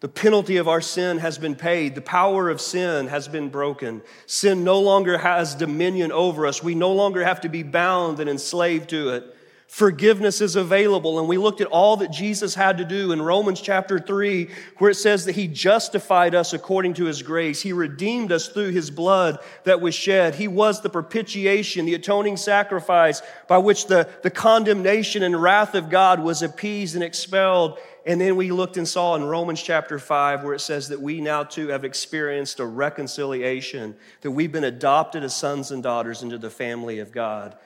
The 0.00 0.08
penalty 0.08 0.56
of 0.56 0.66
our 0.66 0.80
sin 0.80 1.18
has 1.18 1.36
been 1.36 1.54
paid. 1.54 1.94
The 1.94 2.00
power 2.00 2.48
of 2.48 2.60
sin 2.60 3.08
has 3.08 3.28
been 3.28 3.50
broken. 3.50 4.00
Sin 4.24 4.64
no 4.64 4.80
longer 4.80 5.18
has 5.18 5.54
dominion 5.54 6.10
over 6.10 6.46
us. 6.46 6.62
We 6.62 6.74
no 6.74 6.92
longer 6.92 7.22
have 7.22 7.42
to 7.42 7.50
be 7.50 7.62
bound 7.62 8.18
and 8.18 8.28
enslaved 8.28 8.88
to 8.90 9.10
it. 9.10 9.36
Forgiveness 9.70 10.40
is 10.40 10.56
available. 10.56 11.20
And 11.20 11.28
we 11.28 11.38
looked 11.38 11.60
at 11.60 11.68
all 11.68 11.98
that 11.98 12.10
Jesus 12.10 12.56
had 12.56 12.78
to 12.78 12.84
do 12.84 13.12
in 13.12 13.22
Romans 13.22 13.60
chapter 13.60 14.00
3, 14.00 14.48
where 14.78 14.90
it 14.90 14.96
says 14.96 15.26
that 15.26 15.36
He 15.36 15.46
justified 15.46 16.34
us 16.34 16.52
according 16.52 16.94
to 16.94 17.04
His 17.04 17.22
grace. 17.22 17.60
He 17.60 17.72
redeemed 17.72 18.32
us 18.32 18.48
through 18.48 18.70
His 18.70 18.90
blood 18.90 19.38
that 19.62 19.80
was 19.80 19.94
shed. 19.94 20.34
He 20.34 20.48
was 20.48 20.80
the 20.80 20.90
propitiation, 20.90 21.84
the 21.84 21.94
atoning 21.94 22.36
sacrifice 22.36 23.22
by 23.46 23.58
which 23.58 23.86
the, 23.86 24.08
the 24.24 24.30
condemnation 24.30 25.22
and 25.22 25.40
wrath 25.40 25.76
of 25.76 25.88
God 25.88 26.18
was 26.18 26.42
appeased 26.42 26.96
and 26.96 27.04
expelled. 27.04 27.78
And 28.06 28.20
then 28.20 28.36
we 28.36 28.50
looked 28.50 28.76
and 28.76 28.88
saw 28.88 29.14
in 29.14 29.24
Romans 29.24 29.62
chapter 29.62 29.98
5 29.98 30.42
where 30.42 30.54
it 30.54 30.60
says 30.60 30.88
that 30.88 31.00
we 31.00 31.20
now 31.20 31.44
too 31.44 31.68
have 31.68 31.84
experienced 31.84 32.58
a 32.58 32.66
reconciliation, 32.66 33.94
that 34.22 34.30
we've 34.30 34.52
been 34.52 34.64
adopted 34.64 35.22
as 35.22 35.36
sons 35.36 35.70
and 35.70 35.82
daughters 35.82 36.22
into 36.22 36.38
the 36.38 36.50
family 36.50 36.98
of 36.98 37.12
God. 37.12 37.56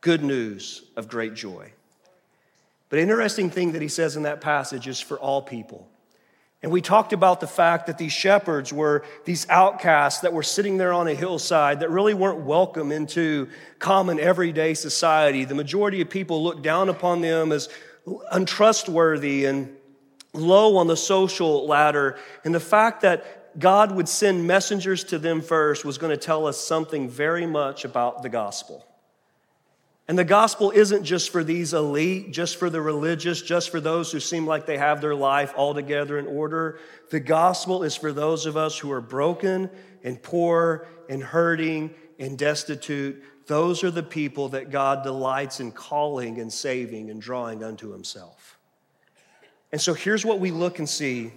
Good 0.00 0.22
news 0.22 0.82
of 0.96 1.08
great 1.08 1.34
joy. 1.34 1.72
But 2.88 2.98
interesting 2.98 3.50
thing 3.50 3.72
that 3.72 3.82
he 3.82 3.88
says 3.88 4.16
in 4.16 4.24
that 4.24 4.40
passage 4.40 4.88
is 4.88 5.00
for 5.00 5.18
all 5.18 5.42
people. 5.42 5.88
And 6.62 6.72
we 6.72 6.80
talked 6.80 7.12
about 7.12 7.40
the 7.40 7.46
fact 7.46 7.88
that 7.88 7.98
these 7.98 8.12
shepherds 8.12 8.72
were 8.72 9.04
these 9.26 9.46
outcasts 9.50 10.22
that 10.22 10.32
were 10.32 10.42
sitting 10.42 10.78
there 10.78 10.94
on 10.94 11.06
a 11.06 11.14
hillside 11.14 11.80
that 11.80 11.90
really 11.90 12.14
weren't 12.14 12.40
welcome 12.40 12.90
into 12.90 13.48
common 13.78 14.18
everyday 14.18 14.72
society. 14.72 15.44
The 15.44 15.54
majority 15.54 16.00
of 16.00 16.08
people 16.08 16.42
looked 16.42 16.62
down 16.62 16.88
upon 16.88 17.20
them 17.20 17.52
as 17.52 17.68
untrustworthy 18.32 19.44
and 19.44 19.76
low 20.34 20.76
on 20.76 20.86
the 20.86 20.96
social 20.96 21.66
ladder. 21.66 22.18
And 22.44 22.54
the 22.54 22.60
fact 22.60 23.02
that 23.02 23.58
God 23.58 23.92
would 23.92 24.08
send 24.08 24.46
messengers 24.46 25.04
to 25.04 25.18
them 25.18 25.40
first 25.40 25.84
was 25.84 25.98
going 25.98 26.10
to 26.10 26.16
tell 26.16 26.46
us 26.46 26.60
something 26.60 27.08
very 27.08 27.46
much 27.46 27.84
about 27.84 28.22
the 28.22 28.28
gospel. 28.28 28.84
And 30.06 30.18
the 30.18 30.24
gospel 30.24 30.70
isn't 30.70 31.04
just 31.04 31.30
for 31.30 31.42
these 31.42 31.72
elite, 31.72 32.30
just 32.30 32.56
for 32.56 32.68
the 32.68 32.82
religious, 32.82 33.40
just 33.40 33.70
for 33.70 33.80
those 33.80 34.12
who 34.12 34.20
seem 34.20 34.46
like 34.46 34.66
they 34.66 34.76
have 34.76 35.00
their 35.00 35.14
life 35.14 35.54
all 35.56 35.72
together 35.72 36.18
in 36.18 36.26
order. 36.26 36.78
The 37.10 37.20
gospel 37.20 37.82
is 37.84 37.96
for 37.96 38.12
those 38.12 38.44
of 38.44 38.56
us 38.56 38.78
who 38.78 38.92
are 38.92 39.00
broken 39.00 39.70
and 40.02 40.22
poor 40.22 40.86
and 41.08 41.22
hurting 41.22 41.94
and 42.18 42.36
destitute. 42.36 43.22
Those 43.46 43.82
are 43.82 43.90
the 43.90 44.02
people 44.02 44.50
that 44.50 44.70
God 44.70 45.04
delights 45.04 45.60
in 45.60 45.72
calling 45.72 46.38
and 46.38 46.52
saving 46.52 47.08
and 47.08 47.20
drawing 47.20 47.64
unto 47.64 47.90
himself. 47.90 48.58
And 49.74 49.80
so 49.80 49.92
here's 49.92 50.24
what 50.24 50.38
we 50.38 50.52
look 50.52 50.78
and 50.78 50.88
see 50.88 51.32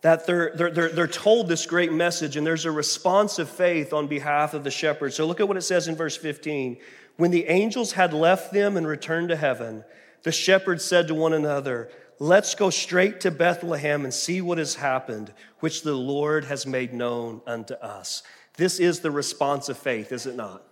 that 0.00 0.26
they're, 0.26 0.52
they're, 0.54 0.70
they're, 0.70 0.88
they're, 0.88 1.06
told 1.06 1.46
this 1.46 1.66
great 1.66 1.92
message, 1.92 2.38
and 2.38 2.46
there's 2.46 2.64
a 2.64 2.70
response 2.70 3.38
of 3.38 3.50
faith 3.50 3.92
on 3.92 4.06
behalf 4.06 4.54
of 4.54 4.64
the 4.64 4.70
shepherds. 4.70 5.14
So 5.14 5.26
look 5.26 5.38
at 5.38 5.46
what 5.46 5.58
it 5.58 5.62
says 5.62 5.88
in 5.88 5.94
verse 5.94 6.16
15. 6.16 6.78
When 7.18 7.30
the 7.30 7.48
angels 7.48 7.92
had 7.92 8.14
left 8.14 8.50
them 8.50 8.78
and 8.78 8.86
returned 8.86 9.28
to 9.28 9.36
heaven, 9.36 9.84
the 10.22 10.32
shepherds 10.32 10.86
said 10.86 11.06
to 11.08 11.14
one 11.14 11.34
another, 11.34 11.90
Let's 12.18 12.54
go 12.54 12.70
straight 12.70 13.20
to 13.20 13.30
Bethlehem 13.30 14.04
and 14.04 14.14
see 14.14 14.40
what 14.40 14.56
has 14.56 14.76
happened, 14.76 15.34
which 15.60 15.82
the 15.82 15.92
Lord 15.92 16.46
has 16.46 16.64
made 16.64 16.94
known 16.94 17.42
unto 17.46 17.74
us. 17.74 18.22
This 18.56 18.80
is 18.80 19.00
the 19.00 19.10
response 19.10 19.68
of 19.68 19.76
faith, 19.76 20.12
is 20.12 20.24
it 20.24 20.34
not? 20.34 20.62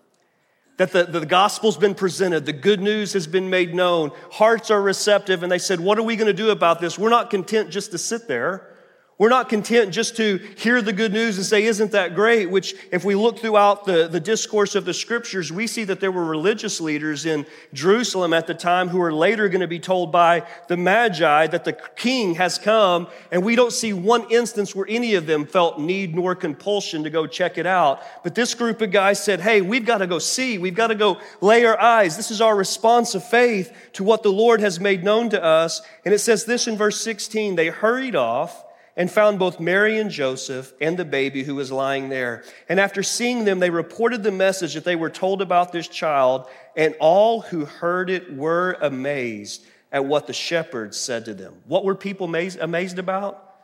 That 0.76 0.92
the, 0.92 1.04
the 1.04 1.26
gospel's 1.26 1.76
been 1.76 1.94
presented, 1.94 2.46
the 2.46 2.52
good 2.52 2.80
news 2.80 3.12
has 3.12 3.26
been 3.26 3.48
made 3.48 3.74
known, 3.74 4.10
hearts 4.32 4.70
are 4.70 4.82
receptive, 4.82 5.42
and 5.42 5.52
they 5.52 5.58
said, 5.58 5.78
What 5.80 5.98
are 5.98 6.02
we 6.02 6.16
going 6.16 6.26
to 6.26 6.32
do 6.32 6.50
about 6.50 6.80
this? 6.80 6.98
We're 6.98 7.10
not 7.10 7.30
content 7.30 7.70
just 7.70 7.92
to 7.92 7.98
sit 7.98 8.26
there. 8.26 8.73
We're 9.16 9.28
not 9.28 9.48
content 9.48 9.92
just 9.92 10.16
to 10.16 10.38
hear 10.56 10.82
the 10.82 10.92
good 10.92 11.12
news 11.12 11.36
and 11.36 11.46
say, 11.46 11.62
Isn't 11.62 11.92
that 11.92 12.16
great? 12.16 12.50
Which, 12.50 12.74
if 12.90 13.04
we 13.04 13.14
look 13.14 13.38
throughout 13.38 13.84
the, 13.84 14.08
the 14.08 14.18
discourse 14.18 14.74
of 14.74 14.84
the 14.84 14.94
scriptures, 14.94 15.52
we 15.52 15.68
see 15.68 15.84
that 15.84 16.00
there 16.00 16.10
were 16.10 16.24
religious 16.24 16.80
leaders 16.80 17.24
in 17.24 17.46
Jerusalem 17.72 18.32
at 18.32 18.48
the 18.48 18.54
time 18.54 18.88
who 18.88 19.00
are 19.00 19.12
later 19.12 19.48
going 19.48 19.60
to 19.60 19.68
be 19.68 19.78
told 19.78 20.10
by 20.10 20.42
the 20.66 20.76
Magi 20.76 21.46
that 21.46 21.64
the 21.64 21.78
king 21.94 22.34
has 22.34 22.58
come. 22.58 23.06
And 23.30 23.44
we 23.44 23.54
don't 23.54 23.72
see 23.72 23.92
one 23.92 24.28
instance 24.32 24.74
where 24.74 24.86
any 24.88 25.14
of 25.14 25.26
them 25.26 25.46
felt 25.46 25.78
need 25.78 26.12
nor 26.12 26.34
compulsion 26.34 27.04
to 27.04 27.10
go 27.10 27.28
check 27.28 27.56
it 27.56 27.66
out. 27.66 28.02
But 28.24 28.34
this 28.34 28.52
group 28.56 28.80
of 28.80 28.90
guys 28.90 29.22
said, 29.22 29.40
Hey, 29.40 29.60
we've 29.60 29.86
got 29.86 29.98
to 29.98 30.08
go 30.08 30.18
see. 30.18 30.58
We've 30.58 30.74
got 30.74 30.88
to 30.88 30.96
go 30.96 31.20
lay 31.40 31.64
our 31.66 31.80
eyes. 31.80 32.16
This 32.16 32.32
is 32.32 32.40
our 32.40 32.56
response 32.56 33.14
of 33.14 33.24
faith 33.24 33.72
to 33.92 34.02
what 34.02 34.24
the 34.24 34.32
Lord 34.32 34.58
has 34.58 34.80
made 34.80 35.04
known 35.04 35.30
to 35.30 35.40
us. 35.40 35.82
And 36.04 36.12
it 36.12 36.18
says 36.18 36.46
this 36.46 36.66
in 36.66 36.76
verse 36.76 37.00
16 37.00 37.54
they 37.54 37.68
hurried 37.68 38.16
off 38.16 38.64
and 38.96 39.10
found 39.10 39.38
both 39.38 39.58
Mary 39.58 39.98
and 39.98 40.10
Joseph 40.10 40.72
and 40.80 40.96
the 40.96 41.04
baby 41.04 41.42
who 41.42 41.54
was 41.54 41.72
lying 41.72 42.08
there. 42.08 42.44
And 42.68 42.78
after 42.78 43.02
seeing 43.02 43.44
them, 43.44 43.58
they 43.58 43.70
reported 43.70 44.22
the 44.22 44.30
message 44.30 44.74
that 44.74 44.84
they 44.84 44.96
were 44.96 45.10
told 45.10 45.42
about 45.42 45.72
this 45.72 45.88
child, 45.88 46.46
and 46.76 46.94
all 47.00 47.40
who 47.40 47.64
heard 47.64 48.08
it 48.10 48.34
were 48.34 48.76
amazed 48.80 49.64
at 49.90 50.04
what 50.04 50.26
the 50.26 50.32
shepherds 50.32 50.96
said 50.98 51.24
to 51.24 51.34
them. 51.34 51.54
What 51.66 51.84
were 51.84 51.94
people 51.94 52.26
amazed, 52.26 52.98
about? 52.98 53.54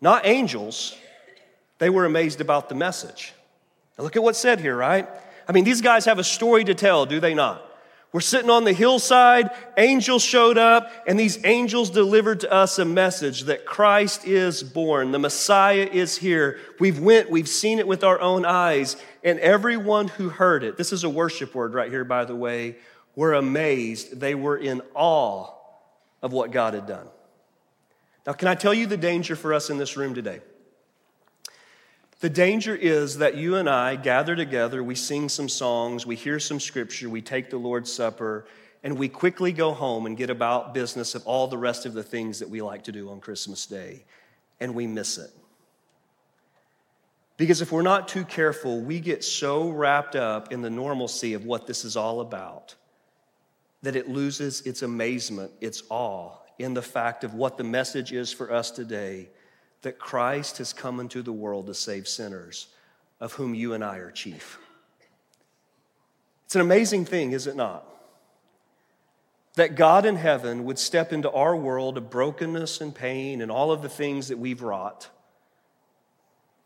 Not 0.00 0.26
angels, 0.26 0.96
they 1.78 1.90
were 1.90 2.04
amazed 2.04 2.40
about 2.40 2.68
the 2.68 2.74
message. 2.74 3.32
Now 3.96 4.04
look 4.04 4.16
at 4.16 4.22
what's 4.22 4.38
said 4.38 4.60
here, 4.60 4.76
right? 4.76 5.08
I 5.48 5.52
mean, 5.52 5.64
these 5.64 5.80
guys 5.80 6.04
have 6.04 6.18
a 6.18 6.24
story 6.24 6.64
to 6.64 6.74
tell, 6.74 7.06
do 7.06 7.20
they 7.20 7.34
not? 7.34 7.68
We're 8.12 8.20
sitting 8.20 8.50
on 8.50 8.64
the 8.64 8.74
hillside, 8.74 9.50
angels 9.78 10.22
showed 10.22 10.58
up, 10.58 10.92
and 11.06 11.18
these 11.18 11.42
angels 11.46 11.88
delivered 11.88 12.40
to 12.40 12.52
us 12.52 12.78
a 12.78 12.84
message 12.84 13.44
that 13.44 13.64
Christ 13.64 14.26
is 14.26 14.62
born, 14.62 15.12
the 15.12 15.18
Messiah 15.18 15.88
is 15.90 16.18
here. 16.18 16.58
We've 16.78 17.00
went, 17.00 17.30
we've 17.30 17.48
seen 17.48 17.78
it 17.78 17.86
with 17.86 18.04
our 18.04 18.20
own 18.20 18.44
eyes, 18.44 18.96
and 19.24 19.38
everyone 19.40 20.08
who 20.08 20.28
heard 20.28 20.62
it, 20.62 20.76
this 20.76 20.92
is 20.92 21.04
a 21.04 21.10
worship 21.10 21.54
word 21.54 21.72
right 21.72 21.90
here, 21.90 22.04
by 22.04 22.26
the 22.26 22.36
way, 22.36 22.76
were 23.16 23.32
amazed. 23.32 24.20
They 24.20 24.34
were 24.34 24.58
in 24.58 24.82
awe 24.94 25.50
of 26.20 26.34
what 26.34 26.50
God 26.50 26.74
had 26.74 26.86
done. 26.86 27.06
Now, 28.26 28.34
can 28.34 28.46
I 28.46 28.54
tell 28.54 28.74
you 28.74 28.86
the 28.86 28.98
danger 28.98 29.36
for 29.36 29.54
us 29.54 29.70
in 29.70 29.78
this 29.78 29.96
room 29.96 30.14
today? 30.14 30.40
The 32.22 32.30
danger 32.30 32.76
is 32.76 33.18
that 33.18 33.36
you 33.36 33.56
and 33.56 33.68
I 33.68 33.96
gather 33.96 34.36
together, 34.36 34.84
we 34.84 34.94
sing 34.94 35.28
some 35.28 35.48
songs, 35.48 36.06
we 36.06 36.14
hear 36.14 36.38
some 36.38 36.60
scripture, 36.60 37.10
we 37.10 37.20
take 37.20 37.50
the 37.50 37.56
Lord's 37.56 37.92
Supper, 37.92 38.46
and 38.84 38.96
we 38.96 39.08
quickly 39.08 39.50
go 39.50 39.72
home 39.72 40.06
and 40.06 40.16
get 40.16 40.30
about 40.30 40.72
business 40.72 41.16
of 41.16 41.26
all 41.26 41.48
the 41.48 41.58
rest 41.58 41.84
of 41.84 41.94
the 41.94 42.02
things 42.04 42.38
that 42.38 42.48
we 42.48 42.62
like 42.62 42.84
to 42.84 42.92
do 42.92 43.10
on 43.10 43.18
Christmas 43.18 43.66
Day, 43.66 44.04
and 44.60 44.72
we 44.72 44.86
miss 44.86 45.18
it. 45.18 45.32
Because 47.38 47.60
if 47.60 47.72
we're 47.72 47.82
not 47.82 48.06
too 48.06 48.24
careful, 48.24 48.80
we 48.80 49.00
get 49.00 49.24
so 49.24 49.68
wrapped 49.68 50.14
up 50.14 50.52
in 50.52 50.62
the 50.62 50.70
normalcy 50.70 51.34
of 51.34 51.44
what 51.44 51.66
this 51.66 51.84
is 51.84 51.96
all 51.96 52.20
about 52.20 52.76
that 53.82 53.96
it 53.96 54.08
loses 54.08 54.60
its 54.60 54.82
amazement, 54.82 55.50
its 55.60 55.82
awe 55.90 56.36
in 56.60 56.72
the 56.72 56.82
fact 56.82 57.24
of 57.24 57.34
what 57.34 57.58
the 57.58 57.64
message 57.64 58.12
is 58.12 58.32
for 58.32 58.52
us 58.52 58.70
today 58.70 59.28
that 59.82 59.98
Christ 59.98 60.58
has 60.58 60.72
come 60.72 61.00
into 61.00 61.22
the 61.22 61.32
world 61.32 61.66
to 61.66 61.74
save 61.74 62.08
sinners, 62.08 62.68
of 63.20 63.34
whom 63.34 63.54
you 63.54 63.74
and 63.74 63.84
I 63.84 63.98
are 63.98 64.10
chief. 64.10 64.58
It's 66.46 66.54
an 66.54 66.60
amazing 66.60 67.04
thing, 67.04 67.32
is 67.32 67.46
it 67.46 67.56
not? 67.56 67.86
That 69.54 69.74
God 69.74 70.06
in 70.06 70.16
heaven 70.16 70.64
would 70.64 70.78
step 70.78 71.12
into 71.12 71.30
our 71.30 71.56
world 71.56 71.98
of 71.98 72.10
brokenness 72.10 72.80
and 72.80 72.94
pain 72.94 73.40
and 73.40 73.50
all 73.50 73.70
of 73.70 73.82
the 73.82 73.88
things 73.88 74.28
that 74.28 74.38
we've 74.38 74.62
wrought 74.62 75.08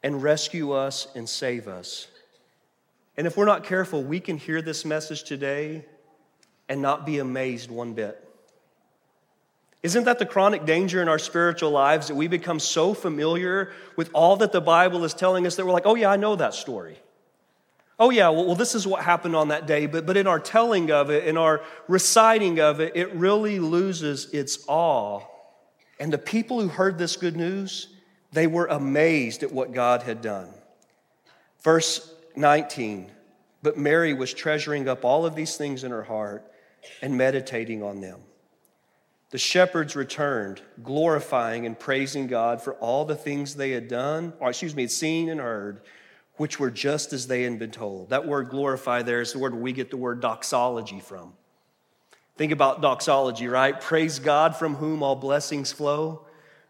and 0.03 0.23
rescue 0.23 0.73
us 0.73 1.09
and 1.15 1.29
save 1.29 1.69
us. 1.69 2.09
And 3.17 3.27
if 3.27 3.37
we're 3.37 3.47
not 3.47 3.65
careful, 3.65 4.05
we 4.05 4.21
can 4.21 4.37
hear 4.37 4.61
this 4.61 4.85
message 4.85 5.25
today 5.25 5.85
and 6.69 6.83
not 6.83 7.07
be 7.07 7.19
amazed 7.19 7.71
one 7.71 7.95
bit. 7.95 8.26
Isn't 9.87 10.03
that 10.03 10.19
the 10.19 10.27
chronic 10.27 10.65
danger 10.65 11.01
in 11.01 11.09
our 11.09 11.17
spiritual 11.21 11.71
lives 11.71 12.09
that 12.09 12.17
we 12.17 12.27
become 12.27 12.59
so 12.59 12.93
familiar 12.93 13.71
with 13.95 14.11
all 14.13 14.35
that 14.39 14.51
the 14.51 14.61
Bible 14.61 15.05
is 15.05 15.15
telling 15.15 15.47
us 15.47 15.55
that 15.55 15.65
we're 15.65 15.71
like, 15.71 15.87
oh, 15.87 15.95
yeah, 15.95 16.11
I 16.11 16.17
know 16.17 16.35
that 16.35 16.55
story. 16.55 16.99
Oh, 17.97 18.11
yeah, 18.11 18.31
well, 18.31 18.47
well, 18.47 18.57
this 18.57 18.75
is 18.75 18.85
what 18.85 19.05
happened 19.05 19.37
on 19.37 19.47
that 19.49 19.69
day. 19.69 19.87
But, 19.87 20.05
but 20.05 20.17
in 20.17 20.27
our 20.27 20.41
telling 20.41 20.91
of 20.91 21.11
it, 21.11 21.29
in 21.29 21.37
our 21.37 21.63
reciting 21.87 22.59
of 22.59 22.81
it, 22.81 22.97
it 22.97 23.15
really 23.15 23.61
loses 23.61 24.29
its 24.35 24.59
awe. 24.67 25.21
And 26.01 26.13
the 26.13 26.19
people 26.19 26.61
who 26.61 26.67
heard 26.67 26.99
this 26.99 27.17
good 27.17 27.37
news, 27.37 27.87
they 28.33 28.49
were 28.49 28.67
amazed 28.67 29.45
at 29.45 29.53
what 29.53 29.73
God 29.73 30.03
had 30.03 30.21
done. 30.21 30.49
Verse 31.63 32.13
19 32.35 33.09
But 33.63 33.79
Mary 33.79 34.15
was 34.15 34.35
treasuring 34.35 34.89
up 34.89 35.05
all 35.05 35.25
of 35.25 35.37
these 35.37 35.57
things 35.57 35.85
in 35.85 35.93
her 35.93 36.03
heart 36.03 36.45
and 37.01 37.17
meditating 37.17 37.85
on 37.85 38.01
them. 38.01 38.19
The 39.31 39.39
shepherds 39.39 39.97
returned, 39.97 40.63
glorifying 40.83 41.67
and 41.67 41.79
praising 41.79 42.29
God 42.29 42.63
for 42.63 42.75
all 42.75 43.05
the 43.05 43.17
things 43.17 43.55
they 43.55 43.73
had 43.73 43.89
done, 43.89 44.33
or 44.39 44.51
excuse 44.51 44.75
me, 44.77 44.87
seen 44.87 45.29
and 45.29 45.41
heard, 45.41 45.81
which 46.37 46.61
were 46.61 46.71
just 46.71 47.13
as 47.13 47.27
they 47.27 47.43
had 47.43 47.59
been 47.59 47.73
told. 47.73 48.11
That 48.11 48.27
word 48.27 48.51
glorify 48.51 49.03
there 49.03 49.21
is 49.21 49.33
the 49.33 49.39
word 49.39 49.55
we 49.55 49.73
get 49.73 49.91
the 49.91 49.97
word 49.97 50.21
doxology 50.21 51.01
from. 51.01 51.33
Think 52.37 52.53
about 52.53 52.83
doxology, 52.83 53.49
right? 53.49 53.81
Praise 53.81 54.19
God 54.19 54.55
from 54.55 54.75
whom 54.75 55.03
all 55.03 55.17
blessings 55.17 55.73
flow. 55.73 56.27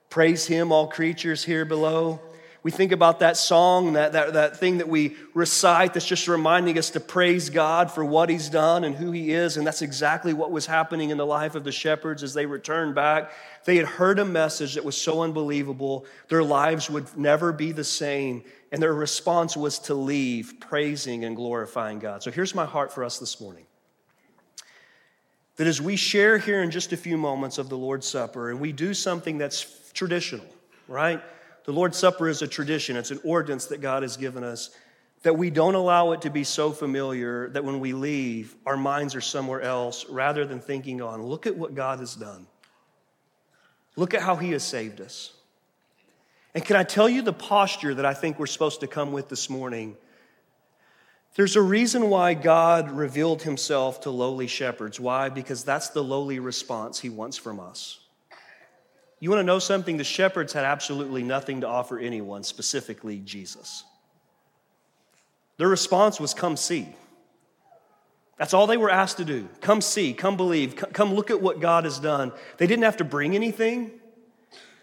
Praise 0.08 0.46
Him, 0.46 0.72
all 0.72 0.86
creatures 0.86 1.44
here 1.44 1.64
below. 1.64 2.20
We 2.66 2.72
think 2.72 2.90
about 2.90 3.20
that 3.20 3.36
song, 3.36 3.92
that, 3.92 4.14
that, 4.14 4.32
that 4.32 4.56
thing 4.56 4.78
that 4.78 4.88
we 4.88 5.14
recite 5.34 5.94
that's 5.94 6.04
just 6.04 6.26
reminding 6.26 6.76
us 6.78 6.90
to 6.90 6.98
praise 6.98 7.48
God 7.48 7.92
for 7.92 8.04
what 8.04 8.28
He's 8.28 8.48
done 8.48 8.82
and 8.82 8.92
who 8.92 9.12
He 9.12 9.30
is. 9.30 9.56
And 9.56 9.64
that's 9.64 9.82
exactly 9.82 10.32
what 10.32 10.50
was 10.50 10.66
happening 10.66 11.10
in 11.10 11.16
the 11.16 11.24
life 11.24 11.54
of 11.54 11.62
the 11.62 11.70
shepherds 11.70 12.24
as 12.24 12.34
they 12.34 12.44
returned 12.44 12.96
back. 12.96 13.30
They 13.66 13.76
had 13.76 13.86
heard 13.86 14.18
a 14.18 14.24
message 14.24 14.74
that 14.74 14.84
was 14.84 15.00
so 15.00 15.22
unbelievable, 15.22 16.06
their 16.28 16.42
lives 16.42 16.90
would 16.90 17.16
never 17.16 17.52
be 17.52 17.70
the 17.70 17.84
same. 17.84 18.42
And 18.72 18.82
their 18.82 18.94
response 18.94 19.56
was 19.56 19.78
to 19.78 19.94
leave 19.94 20.54
praising 20.58 21.24
and 21.24 21.36
glorifying 21.36 22.00
God. 22.00 22.24
So 22.24 22.32
here's 22.32 22.52
my 22.52 22.66
heart 22.66 22.92
for 22.92 23.04
us 23.04 23.20
this 23.20 23.40
morning 23.40 23.66
that 25.54 25.68
as 25.68 25.80
we 25.80 25.94
share 25.94 26.36
here 26.36 26.64
in 26.64 26.72
just 26.72 26.92
a 26.92 26.96
few 26.96 27.16
moments 27.16 27.58
of 27.58 27.68
the 27.68 27.78
Lord's 27.78 28.08
Supper 28.08 28.50
and 28.50 28.58
we 28.58 28.72
do 28.72 28.92
something 28.92 29.38
that's 29.38 29.92
traditional, 29.92 30.46
right? 30.88 31.22
The 31.66 31.72
Lord's 31.72 31.98
Supper 31.98 32.28
is 32.28 32.42
a 32.42 32.46
tradition, 32.46 32.96
it's 32.96 33.10
an 33.10 33.20
ordinance 33.24 33.66
that 33.66 33.80
God 33.80 34.02
has 34.04 34.16
given 34.16 34.44
us, 34.44 34.70
that 35.22 35.36
we 35.36 35.50
don't 35.50 35.74
allow 35.74 36.12
it 36.12 36.22
to 36.22 36.30
be 36.30 36.44
so 36.44 36.70
familiar 36.70 37.48
that 37.50 37.64
when 37.64 37.80
we 37.80 37.92
leave, 37.92 38.54
our 38.64 38.76
minds 38.76 39.16
are 39.16 39.20
somewhere 39.20 39.60
else 39.60 40.06
rather 40.08 40.44
than 40.44 40.60
thinking 40.60 41.02
on, 41.02 41.24
look 41.24 41.44
at 41.44 41.56
what 41.56 41.74
God 41.74 41.98
has 41.98 42.14
done. 42.14 42.46
Look 43.96 44.14
at 44.14 44.22
how 44.22 44.36
He 44.36 44.52
has 44.52 44.62
saved 44.62 45.00
us. 45.00 45.32
And 46.54 46.64
can 46.64 46.76
I 46.76 46.84
tell 46.84 47.08
you 47.08 47.20
the 47.20 47.32
posture 47.32 47.94
that 47.94 48.06
I 48.06 48.14
think 48.14 48.38
we're 48.38 48.46
supposed 48.46 48.80
to 48.80 48.86
come 48.86 49.10
with 49.10 49.28
this 49.28 49.50
morning? 49.50 49.96
There's 51.34 51.56
a 51.56 51.62
reason 51.62 52.08
why 52.08 52.34
God 52.34 52.90
revealed 52.92 53.42
himself 53.42 54.02
to 54.02 54.10
lowly 54.10 54.46
shepherds. 54.46 54.98
Why? 54.98 55.28
Because 55.28 55.64
that's 55.64 55.90
the 55.90 56.02
lowly 56.02 56.38
response 56.38 57.00
he 57.00 57.10
wants 57.10 57.36
from 57.36 57.60
us. 57.60 58.05
You 59.26 59.30
want 59.30 59.40
to 59.40 59.44
know 59.44 59.58
something? 59.58 59.96
The 59.96 60.04
shepherds 60.04 60.52
had 60.52 60.64
absolutely 60.64 61.24
nothing 61.24 61.62
to 61.62 61.66
offer 61.66 61.98
anyone, 61.98 62.44
specifically 62.44 63.18
Jesus. 63.18 63.82
Their 65.56 65.66
response 65.66 66.20
was, 66.20 66.32
Come 66.32 66.56
see. 66.56 66.94
That's 68.38 68.54
all 68.54 68.68
they 68.68 68.76
were 68.76 68.88
asked 68.88 69.16
to 69.16 69.24
do. 69.24 69.48
Come 69.60 69.80
see, 69.80 70.14
come 70.14 70.36
believe, 70.36 70.76
come 70.76 71.12
look 71.12 71.32
at 71.32 71.42
what 71.42 71.58
God 71.58 71.82
has 71.82 71.98
done. 71.98 72.30
They 72.58 72.68
didn't 72.68 72.84
have 72.84 72.98
to 72.98 73.04
bring 73.04 73.34
anything, 73.34 73.90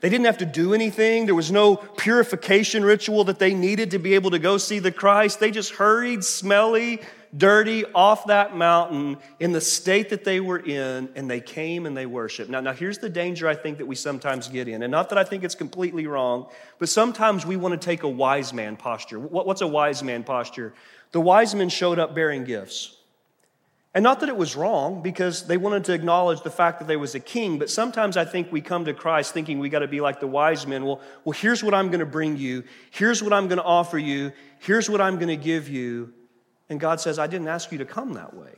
they 0.01 0.09
didn't 0.09 0.25
have 0.25 0.39
to 0.39 0.45
do 0.45 0.73
anything. 0.73 1.25
There 1.25 1.35
was 1.35 1.49
no 1.49 1.77
purification 1.77 2.83
ritual 2.83 3.23
that 3.23 3.39
they 3.39 3.53
needed 3.53 3.91
to 3.91 3.97
be 3.97 4.13
able 4.15 4.31
to 4.31 4.39
go 4.39 4.57
see 4.57 4.79
the 4.79 4.91
Christ. 4.91 5.39
They 5.39 5.51
just 5.51 5.71
hurried, 5.75 6.25
smelly, 6.25 6.99
dirty 7.35 7.83
off 7.95 8.27
that 8.27 8.55
mountain 8.55 9.17
in 9.39 9.51
the 9.51 9.61
state 9.61 10.09
that 10.09 10.23
they 10.23 10.39
were 10.39 10.59
in, 10.59 11.09
and 11.15 11.29
they 11.29 11.41
came 11.41 11.85
and 11.85 11.97
they 11.97 12.05
worshiped. 12.05 12.49
Now, 12.49 12.59
now 12.59 12.73
here's 12.73 12.99
the 12.99 13.09
danger 13.09 13.47
I 13.47 13.55
think 13.55 13.79
that 13.79 13.85
we 13.85 13.95
sometimes 13.95 14.47
get 14.47 14.67
in, 14.67 14.83
and 14.83 14.91
not 14.91 15.09
that 15.09 15.17
I 15.17 15.23
think 15.23 15.43
it's 15.43 15.55
completely 15.55 16.05
wrong, 16.05 16.47
but 16.79 16.89
sometimes 16.89 17.45
we 17.45 17.55
want 17.55 17.79
to 17.79 17.83
take 17.83 18.03
a 18.03 18.09
wise 18.09 18.53
man 18.53 18.75
posture. 18.75 19.19
What's 19.19 19.61
a 19.61 19.67
wise 19.67 20.03
man 20.03 20.23
posture? 20.23 20.73
The 21.11 21.21
wise 21.21 21.55
men 21.55 21.69
showed 21.69 21.99
up 21.99 22.13
bearing 22.13 22.43
gifts. 22.43 22.97
And 23.95 24.01
not 24.01 24.21
that 24.21 24.29
it 24.29 24.35
was 24.35 24.55
wrong, 24.55 25.03
because 25.03 25.45
they 25.45 25.57
wanted 25.57 25.83
to 25.85 25.93
acknowledge 25.93 26.41
the 26.41 26.49
fact 26.49 26.79
that 26.79 26.87
there 26.87 26.97
was 26.97 27.13
a 27.13 27.19
king, 27.19 27.59
but 27.59 27.69
sometimes 27.69 28.17
I 28.17 28.25
think 28.25 28.51
we 28.51 28.59
come 28.59 28.85
to 28.85 28.93
Christ 28.93 29.33
thinking 29.33 29.59
we 29.59 29.69
got 29.69 29.79
to 29.79 29.87
be 29.87 30.01
like 30.01 30.19
the 30.19 30.27
wise 30.27 30.65
men. 30.65 30.83
Well, 30.83 30.99
well, 31.25 31.37
here's 31.37 31.63
what 31.63 31.75
I'm 31.75 31.87
going 31.87 31.99
to 31.99 32.05
bring 32.05 32.37
you. 32.37 32.63
Here's 32.89 33.21
what 33.21 33.33
I'm 33.33 33.47
going 33.47 33.59
to 33.59 33.63
offer 33.63 33.99
you. 33.99 34.31
Here's 34.59 34.89
what 34.89 34.99
I'm 34.99 35.15
going 35.15 35.27
to 35.27 35.37
give 35.37 35.69
you. 35.69 36.11
And 36.69 36.79
God 36.79 36.99
says, 36.99 37.19
I 37.19 37.27
didn't 37.27 37.47
ask 37.47 37.71
you 37.71 37.77
to 37.79 37.85
come 37.85 38.13
that 38.13 38.33
way. 38.35 38.53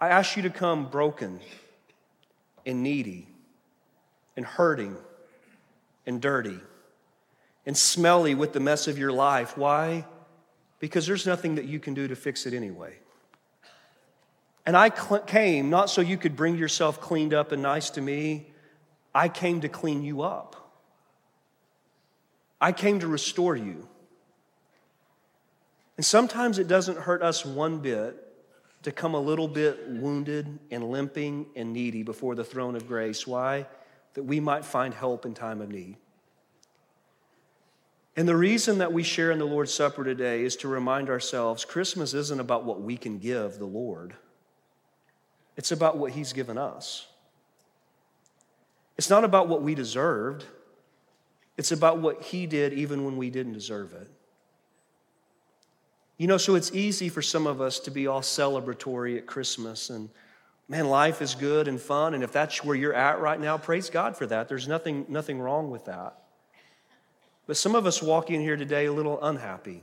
I 0.00 0.08
asked 0.08 0.36
you 0.36 0.42
to 0.42 0.50
come 0.50 0.88
broken 0.88 1.40
and 2.64 2.82
needy 2.82 3.26
and 4.36 4.46
hurting 4.46 4.96
and 6.06 6.20
dirty 6.20 6.58
and 7.66 7.76
smelly 7.76 8.34
with 8.34 8.52
the 8.52 8.60
mess 8.60 8.86
of 8.86 8.96
your 8.96 9.12
life. 9.12 9.58
Why? 9.58 10.06
Because 10.78 11.06
there's 11.06 11.26
nothing 11.26 11.56
that 11.56 11.64
you 11.64 11.80
can 11.80 11.94
do 11.94 12.08
to 12.08 12.16
fix 12.16 12.46
it 12.46 12.54
anyway. 12.54 12.94
And 14.64 14.76
I 14.76 14.90
cl- 14.90 15.20
came 15.20 15.70
not 15.70 15.90
so 15.90 16.00
you 16.00 16.16
could 16.16 16.36
bring 16.36 16.56
yourself 16.56 17.00
cleaned 17.00 17.34
up 17.34 17.52
and 17.52 17.62
nice 17.62 17.90
to 17.90 18.00
me, 18.00 18.46
I 19.14 19.28
came 19.28 19.62
to 19.62 19.68
clean 19.68 20.04
you 20.04 20.22
up. 20.22 20.54
I 22.60 22.72
came 22.72 23.00
to 23.00 23.08
restore 23.08 23.56
you. 23.56 23.88
And 25.98 26.06
sometimes 26.06 26.60
it 26.60 26.68
doesn't 26.68 26.96
hurt 26.96 27.22
us 27.22 27.44
one 27.44 27.80
bit 27.80 28.24
to 28.84 28.92
come 28.92 29.14
a 29.14 29.20
little 29.20 29.48
bit 29.48 29.88
wounded 29.88 30.60
and 30.70 30.90
limping 30.90 31.46
and 31.56 31.72
needy 31.72 32.04
before 32.04 32.36
the 32.36 32.44
throne 32.44 32.76
of 32.76 32.86
grace. 32.86 33.26
Why? 33.26 33.66
That 34.14 34.22
we 34.22 34.38
might 34.38 34.64
find 34.64 34.94
help 34.94 35.26
in 35.26 35.34
time 35.34 35.60
of 35.60 35.68
need. 35.68 35.96
And 38.16 38.28
the 38.28 38.36
reason 38.36 38.78
that 38.78 38.92
we 38.92 39.02
share 39.02 39.32
in 39.32 39.40
the 39.40 39.44
Lord's 39.44 39.74
Supper 39.74 40.04
today 40.04 40.44
is 40.44 40.54
to 40.56 40.68
remind 40.68 41.10
ourselves 41.10 41.64
Christmas 41.64 42.14
isn't 42.14 42.40
about 42.40 42.64
what 42.64 42.80
we 42.80 42.96
can 42.96 43.18
give 43.18 43.58
the 43.58 43.66
Lord, 43.66 44.14
it's 45.56 45.72
about 45.72 45.98
what 45.98 46.12
He's 46.12 46.32
given 46.32 46.56
us. 46.56 47.08
It's 48.96 49.10
not 49.10 49.24
about 49.24 49.48
what 49.48 49.62
we 49.62 49.74
deserved, 49.74 50.44
it's 51.56 51.72
about 51.72 51.98
what 51.98 52.22
He 52.22 52.46
did 52.46 52.72
even 52.72 53.04
when 53.04 53.16
we 53.16 53.30
didn't 53.30 53.54
deserve 53.54 53.92
it. 53.94 54.08
You 56.18 56.26
know, 56.26 56.36
so 56.36 56.56
it's 56.56 56.72
easy 56.72 57.08
for 57.08 57.22
some 57.22 57.46
of 57.46 57.60
us 57.60 57.80
to 57.80 57.90
be 57.90 58.06
all 58.06 58.20
celebratory 58.20 59.16
at 59.16 59.26
Christmas 59.26 59.88
and 59.88 60.10
man, 60.68 60.88
life 60.88 61.22
is 61.22 61.34
good 61.34 61.66
and 61.66 61.80
fun. 61.80 62.14
And 62.14 62.22
if 62.22 62.32
that's 62.32 62.62
where 62.62 62.76
you're 62.76 62.94
at 62.94 63.20
right 63.20 63.40
now, 63.40 63.56
praise 63.56 63.88
God 63.88 64.16
for 64.16 64.26
that. 64.26 64.48
There's 64.48 64.68
nothing, 64.68 65.06
nothing 65.08 65.40
wrong 65.40 65.70
with 65.70 65.86
that. 65.86 66.18
But 67.46 67.56
some 67.56 67.74
of 67.74 67.86
us 67.86 68.02
walk 68.02 68.30
in 68.30 68.40
here 68.40 68.56
today 68.56 68.86
a 68.86 68.92
little 68.92 69.22
unhappy. 69.22 69.82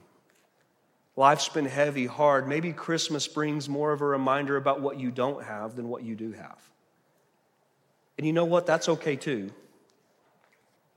Life's 1.16 1.50
been 1.50 1.66
heavy, 1.66 2.06
hard. 2.06 2.48
Maybe 2.48 2.72
Christmas 2.74 3.28
brings 3.28 3.68
more 3.68 3.92
of 3.92 4.02
a 4.02 4.06
reminder 4.06 4.58
about 4.58 4.82
what 4.82 5.00
you 5.00 5.10
don't 5.10 5.44
have 5.44 5.76
than 5.76 5.88
what 5.88 6.04
you 6.04 6.16
do 6.16 6.34
have. 6.34 6.60
And 8.18 8.28
you 8.28 8.34
know 8.34 8.46
what? 8.46 8.66
That's 8.66 8.88
okay 8.90 9.16
too, 9.16 9.52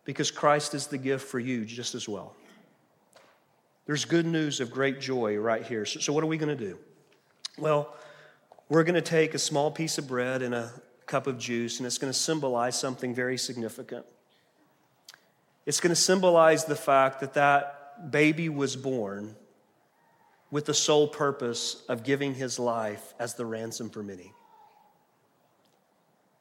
because 0.04 0.30
Christ 0.30 0.74
is 0.74 0.88
the 0.88 0.98
gift 0.98 1.26
for 1.26 1.38
you 1.38 1.64
just 1.64 1.94
as 1.94 2.08
well. 2.08 2.34
There's 3.88 4.04
good 4.04 4.26
news 4.26 4.60
of 4.60 4.70
great 4.70 5.00
joy 5.00 5.38
right 5.38 5.62
here. 5.62 5.86
So, 5.86 5.98
so 5.98 6.12
what 6.12 6.22
are 6.22 6.26
we 6.26 6.36
going 6.36 6.54
to 6.54 6.62
do? 6.62 6.78
Well, 7.56 7.96
we're 8.68 8.84
going 8.84 8.96
to 8.96 9.00
take 9.00 9.32
a 9.32 9.38
small 9.38 9.70
piece 9.70 9.96
of 9.96 10.06
bread 10.06 10.42
and 10.42 10.54
a 10.54 10.70
cup 11.06 11.26
of 11.26 11.38
juice, 11.38 11.78
and 11.78 11.86
it's 11.86 11.96
going 11.96 12.12
to 12.12 12.18
symbolize 12.18 12.78
something 12.78 13.14
very 13.14 13.38
significant. 13.38 14.04
It's 15.64 15.80
going 15.80 15.88
to 15.88 15.96
symbolize 15.96 16.66
the 16.66 16.76
fact 16.76 17.20
that 17.20 17.32
that 17.32 18.10
baby 18.10 18.50
was 18.50 18.76
born 18.76 19.34
with 20.50 20.66
the 20.66 20.74
sole 20.74 21.08
purpose 21.08 21.82
of 21.88 22.04
giving 22.04 22.34
his 22.34 22.58
life 22.58 23.14
as 23.18 23.36
the 23.36 23.46
ransom 23.46 23.88
for 23.88 24.02
many. 24.02 24.34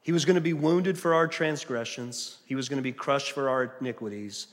He 0.02 0.12
was 0.12 0.26
going 0.26 0.36
to 0.36 0.42
be 0.42 0.52
wounded 0.52 1.00
for 1.00 1.14
our 1.14 1.30
transgressions, 1.30 2.40
he 2.46 2.56
was 2.56 2.68
going 2.68 2.78
to 2.78 2.84
be 2.84 2.92
crushed 2.92 3.32
for 3.32 3.48
our 3.48 3.74
iniquities. 3.80 4.48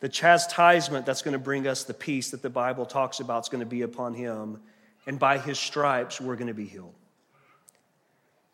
The 0.00 0.08
chastisement 0.08 1.06
that's 1.06 1.22
going 1.22 1.32
to 1.32 1.38
bring 1.38 1.66
us 1.66 1.84
the 1.84 1.94
peace 1.94 2.30
that 2.30 2.42
the 2.42 2.50
Bible 2.50 2.86
talks 2.86 3.20
about 3.20 3.44
is 3.44 3.48
going 3.48 3.60
to 3.60 3.66
be 3.66 3.82
upon 3.82 4.14
him. 4.14 4.60
And 5.06 5.18
by 5.18 5.38
his 5.38 5.58
stripes, 5.58 6.20
we're 6.20 6.36
going 6.36 6.48
to 6.48 6.54
be 6.54 6.66
healed. 6.66 6.94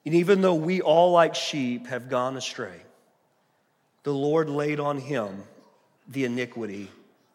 And 0.06 0.14
even 0.14 0.40
though 0.40 0.54
we 0.54 0.80
all, 0.80 1.12
like 1.12 1.34
sheep, 1.34 1.86
have 1.86 2.08
gone 2.08 2.36
astray, 2.36 2.80
the 4.04 4.12
Lord 4.12 4.48
laid 4.48 4.80
on 4.80 4.98
him 4.98 5.42
the 6.08 6.24
iniquity 6.24 6.90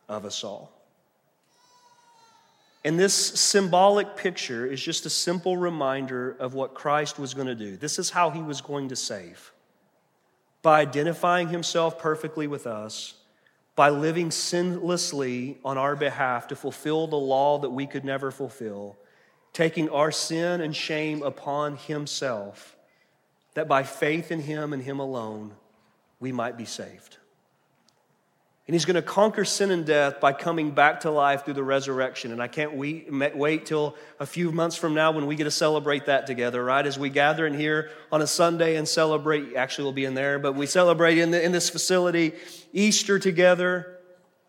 of 0.07 0.25
us 0.25 0.43
all. 0.43 0.71
And 2.85 2.97
this 2.97 3.13
symbolic 3.13 4.15
picture 4.15 4.65
is 4.65 4.81
just 4.81 5.05
a 5.05 5.09
simple 5.09 5.57
reminder 5.57 6.31
of 6.39 6.53
what 6.53 6.73
Christ 6.73 7.19
was 7.19 7.33
going 7.33 7.47
to 7.47 7.55
do. 7.55 7.75
This 7.75 7.99
is 7.99 8.09
how 8.09 8.29
he 8.29 8.41
was 8.41 8.61
going 8.61 8.89
to 8.89 8.95
save 8.95 9.51
by 10.61 10.79
identifying 10.79 11.49
himself 11.49 11.99
perfectly 11.99 12.47
with 12.47 12.65
us 12.65 13.18
by 13.79 13.87
living 13.87 14.29
sinlessly 14.29 15.55
on 15.63 15.77
our 15.77 15.95
behalf 15.95 16.49
to 16.49 16.55
fulfill 16.57 17.07
the 17.07 17.15
law 17.15 17.59
that 17.59 17.69
we 17.69 17.87
could 17.87 18.03
never 18.03 18.29
fulfill, 18.29 18.97
taking 19.53 19.87
our 19.87 20.11
sin 20.11 20.59
and 20.59 20.75
shame 20.75 21.23
upon 21.23 21.77
Himself, 21.77 22.75
that 23.53 23.69
by 23.69 23.83
faith 23.83 24.33
in 24.33 24.41
Him 24.41 24.73
and 24.73 24.83
Him 24.83 24.99
alone, 24.99 25.53
we 26.19 26.33
might 26.33 26.57
be 26.57 26.65
saved. 26.65 27.18
And 28.69 28.75
he's 28.75 28.85
going 28.85 28.97
to 28.97 29.01
conquer 29.01 29.45
sin 29.45 29.71
and 29.71 29.83
death 29.83 30.19
by 30.19 30.31
coming 30.31 30.69
back 30.69 30.99
to 30.99 31.09
life 31.09 31.43
through 31.43 31.55
the 31.55 31.63
resurrection. 31.63 32.31
And 32.31 32.39
I 32.39 32.47
can't 32.47 32.75
wait, 32.75 33.11
wait 33.11 33.65
till 33.65 33.95
a 34.19 34.27
few 34.27 34.51
months 34.51 34.75
from 34.75 34.93
now 34.93 35.11
when 35.11 35.25
we 35.25 35.35
get 35.35 35.45
to 35.45 35.49
celebrate 35.49 36.05
that 36.05 36.27
together, 36.27 36.63
right? 36.63 36.85
As 36.85 36.99
we 36.99 37.09
gather 37.09 37.47
in 37.47 37.55
here 37.55 37.89
on 38.11 38.21
a 38.21 38.27
Sunday 38.27 38.75
and 38.75 38.87
celebrate, 38.87 39.55
actually, 39.55 39.85
we'll 39.85 39.93
be 39.93 40.05
in 40.05 40.13
there, 40.13 40.37
but 40.37 40.53
we 40.53 40.67
celebrate 40.67 41.17
in, 41.17 41.31
the, 41.31 41.43
in 41.43 41.51
this 41.51 41.67
facility 41.67 42.33
Easter 42.71 43.17
together. 43.17 43.97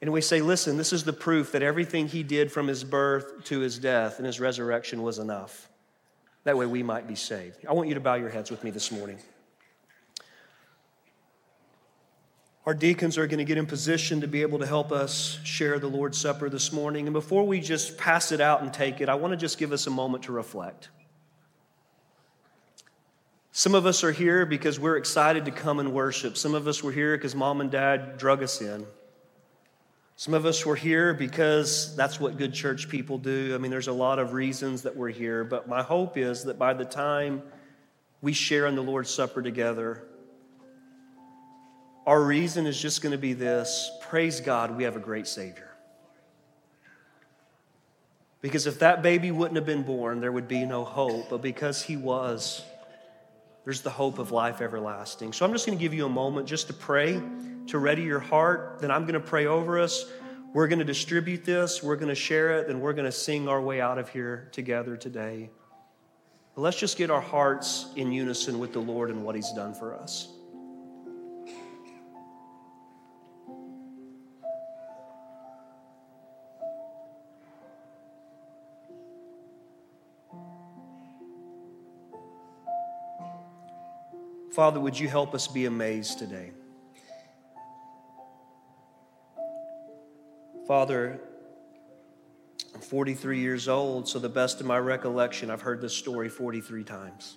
And 0.03 0.13
we 0.13 0.21
say, 0.21 0.43
listen, 0.43 0.77
this 0.77 0.93
is 0.93 1.05
the 1.05 1.15
proof 1.15 1.53
that 1.53 1.63
everything 1.63 2.07
he 2.07 2.23
did 2.23 2.53
from 2.53 2.67
his 2.67 2.85
birth 2.85 3.45
to 3.45 3.61
his 3.61 3.79
death 3.79 4.19
and 4.19 4.27
his 4.27 4.39
resurrection 4.39 5.01
was 5.01 5.19
enough. 5.19 5.67
That 6.45 6.59
way 6.59 6.67
we 6.67 6.83
might 6.83 7.09
be 7.09 7.15
saved. 7.15 7.65
I 7.67 7.73
want 7.73 7.89
you 7.89 7.95
to 7.95 8.01
bow 8.01 8.17
your 8.17 8.29
heads 8.29 8.51
with 8.51 8.65
me 8.65 8.71
this 8.71 8.93
morning. 8.93 9.19
Our 12.67 12.75
deacons 12.75 13.17
are 13.17 13.27
going 13.27 13.39
to 13.39 13.45
get 13.45 13.57
in 13.57 13.65
position 13.65 14.21
to 14.21 14.29
be 14.29 14.43
able 14.43 14.59
to 14.59 14.67
help 14.67 14.93
us 14.93 15.39
share 15.45 15.79
the 15.79 15.89
Lord's 15.89 16.19
Supper 16.19 16.51
this 16.51 16.73
morning. 16.73 17.07
And 17.07 17.15
before 17.15 17.47
we 17.47 17.59
just 17.59 17.97
pass 17.97 18.33
it 18.33 18.41
out 18.41 18.61
and 18.61 18.73
take 18.73 19.01
it, 19.01 19.09
I 19.09 19.15
want 19.15 19.33
to 19.33 19.37
just 19.39 19.57
give 19.57 19.73
us 19.73 19.87
a 19.87 19.91
moment 19.91 20.25
to 20.25 20.33
reflect. 20.33 20.91
Some 23.53 23.75
of 23.75 23.87
us 23.87 24.05
are 24.05 24.13
here 24.13 24.45
because 24.45 24.79
we're 24.79 24.99
excited 24.99 25.47
to 25.47 25.51
come 25.51 25.81
and 25.81 25.95
worship. 25.95 26.37
Some 26.37 26.55
of 26.55 26.69
us 26.69 26.83
were 26.83 26.93
here 26.93 27.17
because 27.17 27.35
mom 27.35 27.63
and 27.63 27.71
dad 27.71 28.19
drug 28.19 28.43
us 28.43 28.61
in. 28.61 28.87
Some 30.17 30.35
of 30.35 30.45
us 30.45 30.67
were 30.67 30.77
here 30.77 31.15
because 31.15 31.97
that's 31.97 32.21
what 32.21 32.37
good 32.37 32.53
church 32.53 32.91
people 32.91 33.17
do. 33.17 33.55
I 33.55 33.59
mean, 33.59 33.71
there's 33.71 33.89
a 33.89 33.93
lot 33.93 34.19
of 34.19 34.35
reasons 34.35 34.83
that 34.83 34.95
we're 34.95 35.09
here, 35.09 35.45
but 35.45 35.67
my 35.67 35.83
hope 35.83 36.19
is 36.19 36.45
that 36.45 36.59
by 36.59 36.75
the 36.75 36.85
time 36.85 37.43
we 38.21 38.35
share 38.35 38.67
in 38.67 38.75
the 38.75 38.83
Lord's 38.83 39.09
Supper 39.09 39.41
together, 39.41 40.05
our 42.07 42.23
reason 42.23 42.67
is 42.67 42.81
just 42.81 43.03
going 43.03 43.13
to 43.13 43.19
be 43.19 43.33
this 43.33 43.91
praise 44.03 44.41
God, 44.41 44.77
we 44.77 44.85
have 44.85 44.97
a 44.97 45.01
great 45.01 45.27
Savior. 45.27 45.71
Because 48.43 48.67
if 48.67 48.79
that 48.79 49.03
baby 49.03 49.31
wouldn't 49.31 49.57
have 49.57 49.67
been 49.67 49.83
born, 49.83 50.21
there 50.21 50.33
would 50.33 50.49
be 50.49 50.65
no 50.65 50.85
hope. 50.85 51.29
But 51.29 51.43
because 51.43 51.83
he 51.83 51.97
was, 51.97 52.65
there's 53.65 53.83
the 53.83 53.91
hope 53.91 54.19
of 54.19 54.33
life 54.33 54.63
everlasting. 54.63 55.33
So 55.33 55.45
I'm 55.45 55.53
just 55.53 55.67
going 55.67 55.77
to 55.77 55.83
give 55.83 55.93
you 55.93 56.07
a 56.07 56.11
moment 56.11 56.49
just 56.49 56.67
to 56.69 56.73
pray, 56.73 57.21
to 57.67 57.79
ready 57.79 58.03
your 58.03 58.19
heart. 58.19 58.79
Then 58.81 58.91
I'm 58.91 59.03
going 59.03 59.15
to 59.15 59.21
pray 59.21 59.47
over 59.47 59.79
us. 59.79 60.07
We're 60.53 60.67
going 60.67 60.81
to 60.81 60.85
distribute 60.85 61.45
this, 61.45 61.81
we're 61.81 61.95
going 61.95 62.09
to 62.09 62.15
share 62.17 62.59
it, 62.59 62.69
and 62.69 62.81
we're 62.81 62.93
going 62.93 63.05
to 63.05 63.13
sing 63.13 63.47
our 63.47 63.61
way 63.61 63.81
out 63.81 63.99
of 63.99 64.09
here 64.09 64.49
together 64.51 64.97
today. 64.97 65.49
But 66.57 66.63
let's 66.63 66.77
just 66.77 66.99
get 66.99 67.09
our 67.09 67.21
hearts 67.21 67.87
in 67.95 68.11
unison 68.11 68.59
with 68.59 68.73
the 68.73 68.81
Lord 68.81 69.11
and 69.11 69.25
what 69.25 69.37
He's 69.37 69.53
done 69.53 69.75
for 69.75 69.95
us. 69.95 70.27
Father, 84.53 84.81
would 84.81 84.99
you 84.99 85.09
help 85.09 85.33
us 85.35 85.47
be 85.47 85.67
amazed 85.67 86.19
today? 86.19 86.51
Father, 90.67 91.21
I'm 92.75 92.81
43 92.81 93.39
years 93.39 93.69
old, 93.69 94.09
so 94.09 94.19
the 94.19 94.29
best 94.29 94.61
of 94.61 94.67
my 94.67 94.79
recollection, 94.79 95.51
I've 95.51 95.63
heard 95.63 95.81
this 95.81 95.95
story 95.95 96.29
43 96.29 96.83
times. 96.83 97.37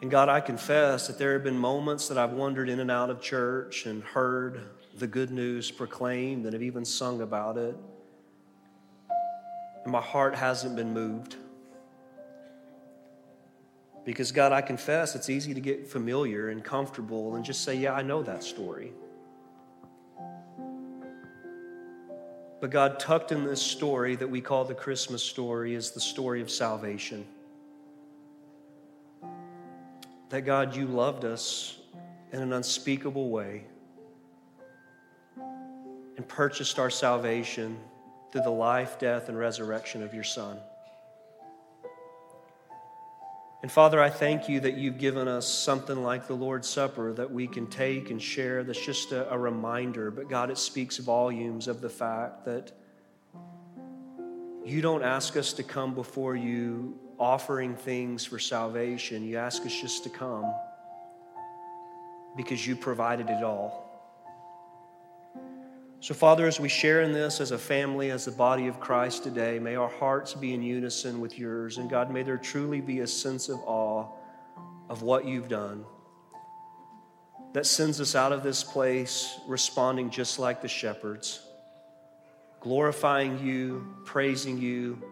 And 0.00 0.10
God, 0.10 0.28
I 0.28 0.40
confess 0.40 1.06
that 1.06 1.18
there 1.18 1.34
have 1.34 1.44
been 1.44 1.58
moments 1.58 2.08
that 2.08 2.18
I've 2.18 2.32
wandered 2.32 2.68
in 2.68 2.80
and 2.80 2.90
out 2.90 3.08
of 3.10 3.22
church 3.22 3.86
and 3.86 4.02
heard 4.02 4.60
the 4.98 5.06
good 5.06 5.30
news 5.30 5.70
proclaimed 5.70 6.44
and 6.44 6.52
have 6.52 6.62
even 6.62 6.84
sung 6.84 7.20
about 7.20 7.56
it. 7.56 7.76
And 9.84 9.92
my 9.92 10.00
heart 10.00 10.34
hasn't 10.34 10.76
been 10.76 10.92
moved. 10.92 11.36
Because, 14.04 14.32
God, 14.32 14.52
I 14.52 14.60
confess 14.60 15.14
it's 15.14 15.30
easy 15.30 15.54
to 15.54 15.60
get 15.60 15.86
familiar 15.86 16.50
and 16.50 16.62
comfortable 16.62 17.36
and 17.36 17.44
just 17.44 17.64
say, 17.64 17.74
Yeah, 17.74 17.94
I 17.94 18.02
know 18.02 18.22
that 18.22 18.42
story. 18.42 18.92
But, 22.60 22.70
God, 22.70 22.98
tucked 22.98 23.32
in 23.32 23.44
this 23.44 23.62
story 23.62 24.16
that 24.16 24.28
we 24.28 24.40
call 24.40 24.64
the 24.64 24.74
Christmas 24.74 25.22
story 25.22 25.74
is 25.74 25.90
the 25.90 26.00
story 26.00 26.40
of 26.40 26.50
salvation. 26.50 27.26
that 30.34 30.42
God, 30.42 30.74
you 30.74 30.86
loved 30.86 31.24
us 31.24 31.78
in 32.32 32.42
an 32.42 32.52
unspeakable 32.52 33.30
way 33.30 33.62
and 36.16 36.26
purchased 36.26 36.80
our 36.80 36.90
salvation 36.90 37.78
through 38.32 38.42
the 38.42 38.50
life, 38.50 38.98
death, 38.98 39.28
and 39.28 39.38
resurrection 39.38 40.02
of 40.02 40.12
your 40.12 40.24
Son. 40.24 40.58
And 43.64 43.72
Father, 43.72 43.98
I 43.98 44.10
thank 44.10 44.46
you 44.46 44.60
that 44.60 44.76
you've 44.76 44.98
given 44.98 45.26
us 45.26 45.48
something 45.48 46.02
like 46.02 46.26
the 46.26 46.34
Lord's 46.34 46.68
Supper 46.68 47.14
that 47.14 47.30
we 47.30 47.46
can 47.46 47.66
take 47.66 48.10
and 48.10 48.20
share 48.20 48.62
that's 48.62 48.84
just 48.84 49.12
a, 49.12 49.32
a 49.32 49.38
reminder. 49.38 50.10
But 50.10 50.28
God, 50.28 50.50
it 50.50 50.58
speaks 50.58 50.98
volumes 50.98 51.66
of 51.66 51.80
the 51.80 51.88
fact 51.88 52.44
that 52.44 52.72
you 54.66 54.82
don't 54.82 55.02
ask 55.02 55.34
us 55.38 55.54
to 55.54 55.62
come 55.62 55.94
before 55.94 56.36
you 56.36 56.98
offering 57.18 57.74
things 57.74 58.26
for 58.26 58.38
salvation. 58.38 59.24
You 59.24 59.38
ask 59.38 59.64
us 59.64 59.74
just 59.80 60.04
to 60.04 60.10
come 60.10 60.44
because 62.36 62.66
you 62.66 62.76
provided 62.76 63.30
it 63.30 63.42
all. 63.42 63.93
So, 66.04 66.12
Father, 66.12 66.46
as 66.46 66.60
we 66.60 66.68
share 66.68 67.00
in 67.00 67.14
this 67.14 67.40
as 67.40 67.50
a 67.50 67.56
family, 67.56 68.10
as 68.10 68.26
the 68.26 68.30
body 68.30 68.66
of 68.66 68.78
Christ 68.78 69.22
today, 69.22 69.58
may 69.58 69.74
our 69.74 69.88
hearts 69.88 70.34
be 70.34 70.52
in 70.52 70.62
unison 70.62 71.18
with 71.18 71.38
yours. 71.38 71.78
And 71.78 71.88
God, 71.88 72.12
may 72.12 72.22
there 72.22 72.36
truly 72.36 72.82
be 72.82 73.00
a 73.00 73.06
sense 73.06 73.48
of 73.48 73.58
awe 73.64 74.08
of 74.90 75.00
what 75.00 75.24
you've 75.24 75.48
done 75.48 75.86
that 77.54 77.64
sends 77.64 78.02
us 78.02 78.14
out 78.14 78.32
of 78.32 78.42
this 78.42 78.62
place 78.62 79.34
responding 79.46 80.10
just 80.10 80.38
like 80.38 80.60
the 80.60 80.68
shepherds, 80.68 81.40
glorifying 82.60 83.38
you, 83.42 83.96
praising 84.04 84.58
you, 84.58 85.02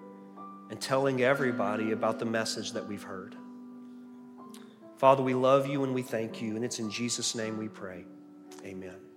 and 0.68 0.78
telling 0.78 1.22
everybody 1.22 1.92
about 1.92 2.18
the 2.18 2.26
message 2.26 2.72
that 2.72 2.87
we've 2.87 3.02
heard. 3.02 3.35
Father, 4.98 5.22
we 5.22 5.33
love 5.33 5.66
you 5.66 5.85
and 5.85 5.94
we 5.94 6.02
thank 6.02 6.42
you, 6.42 6.55
and 6.55 6.62
it's 6.62 6.81
in 6.81 6.90
Jesus' 6.90 7.35
name 7.35 7.57
we 7.57 7.68
pray. 7.68 8.05
Amen. 8.62 9.12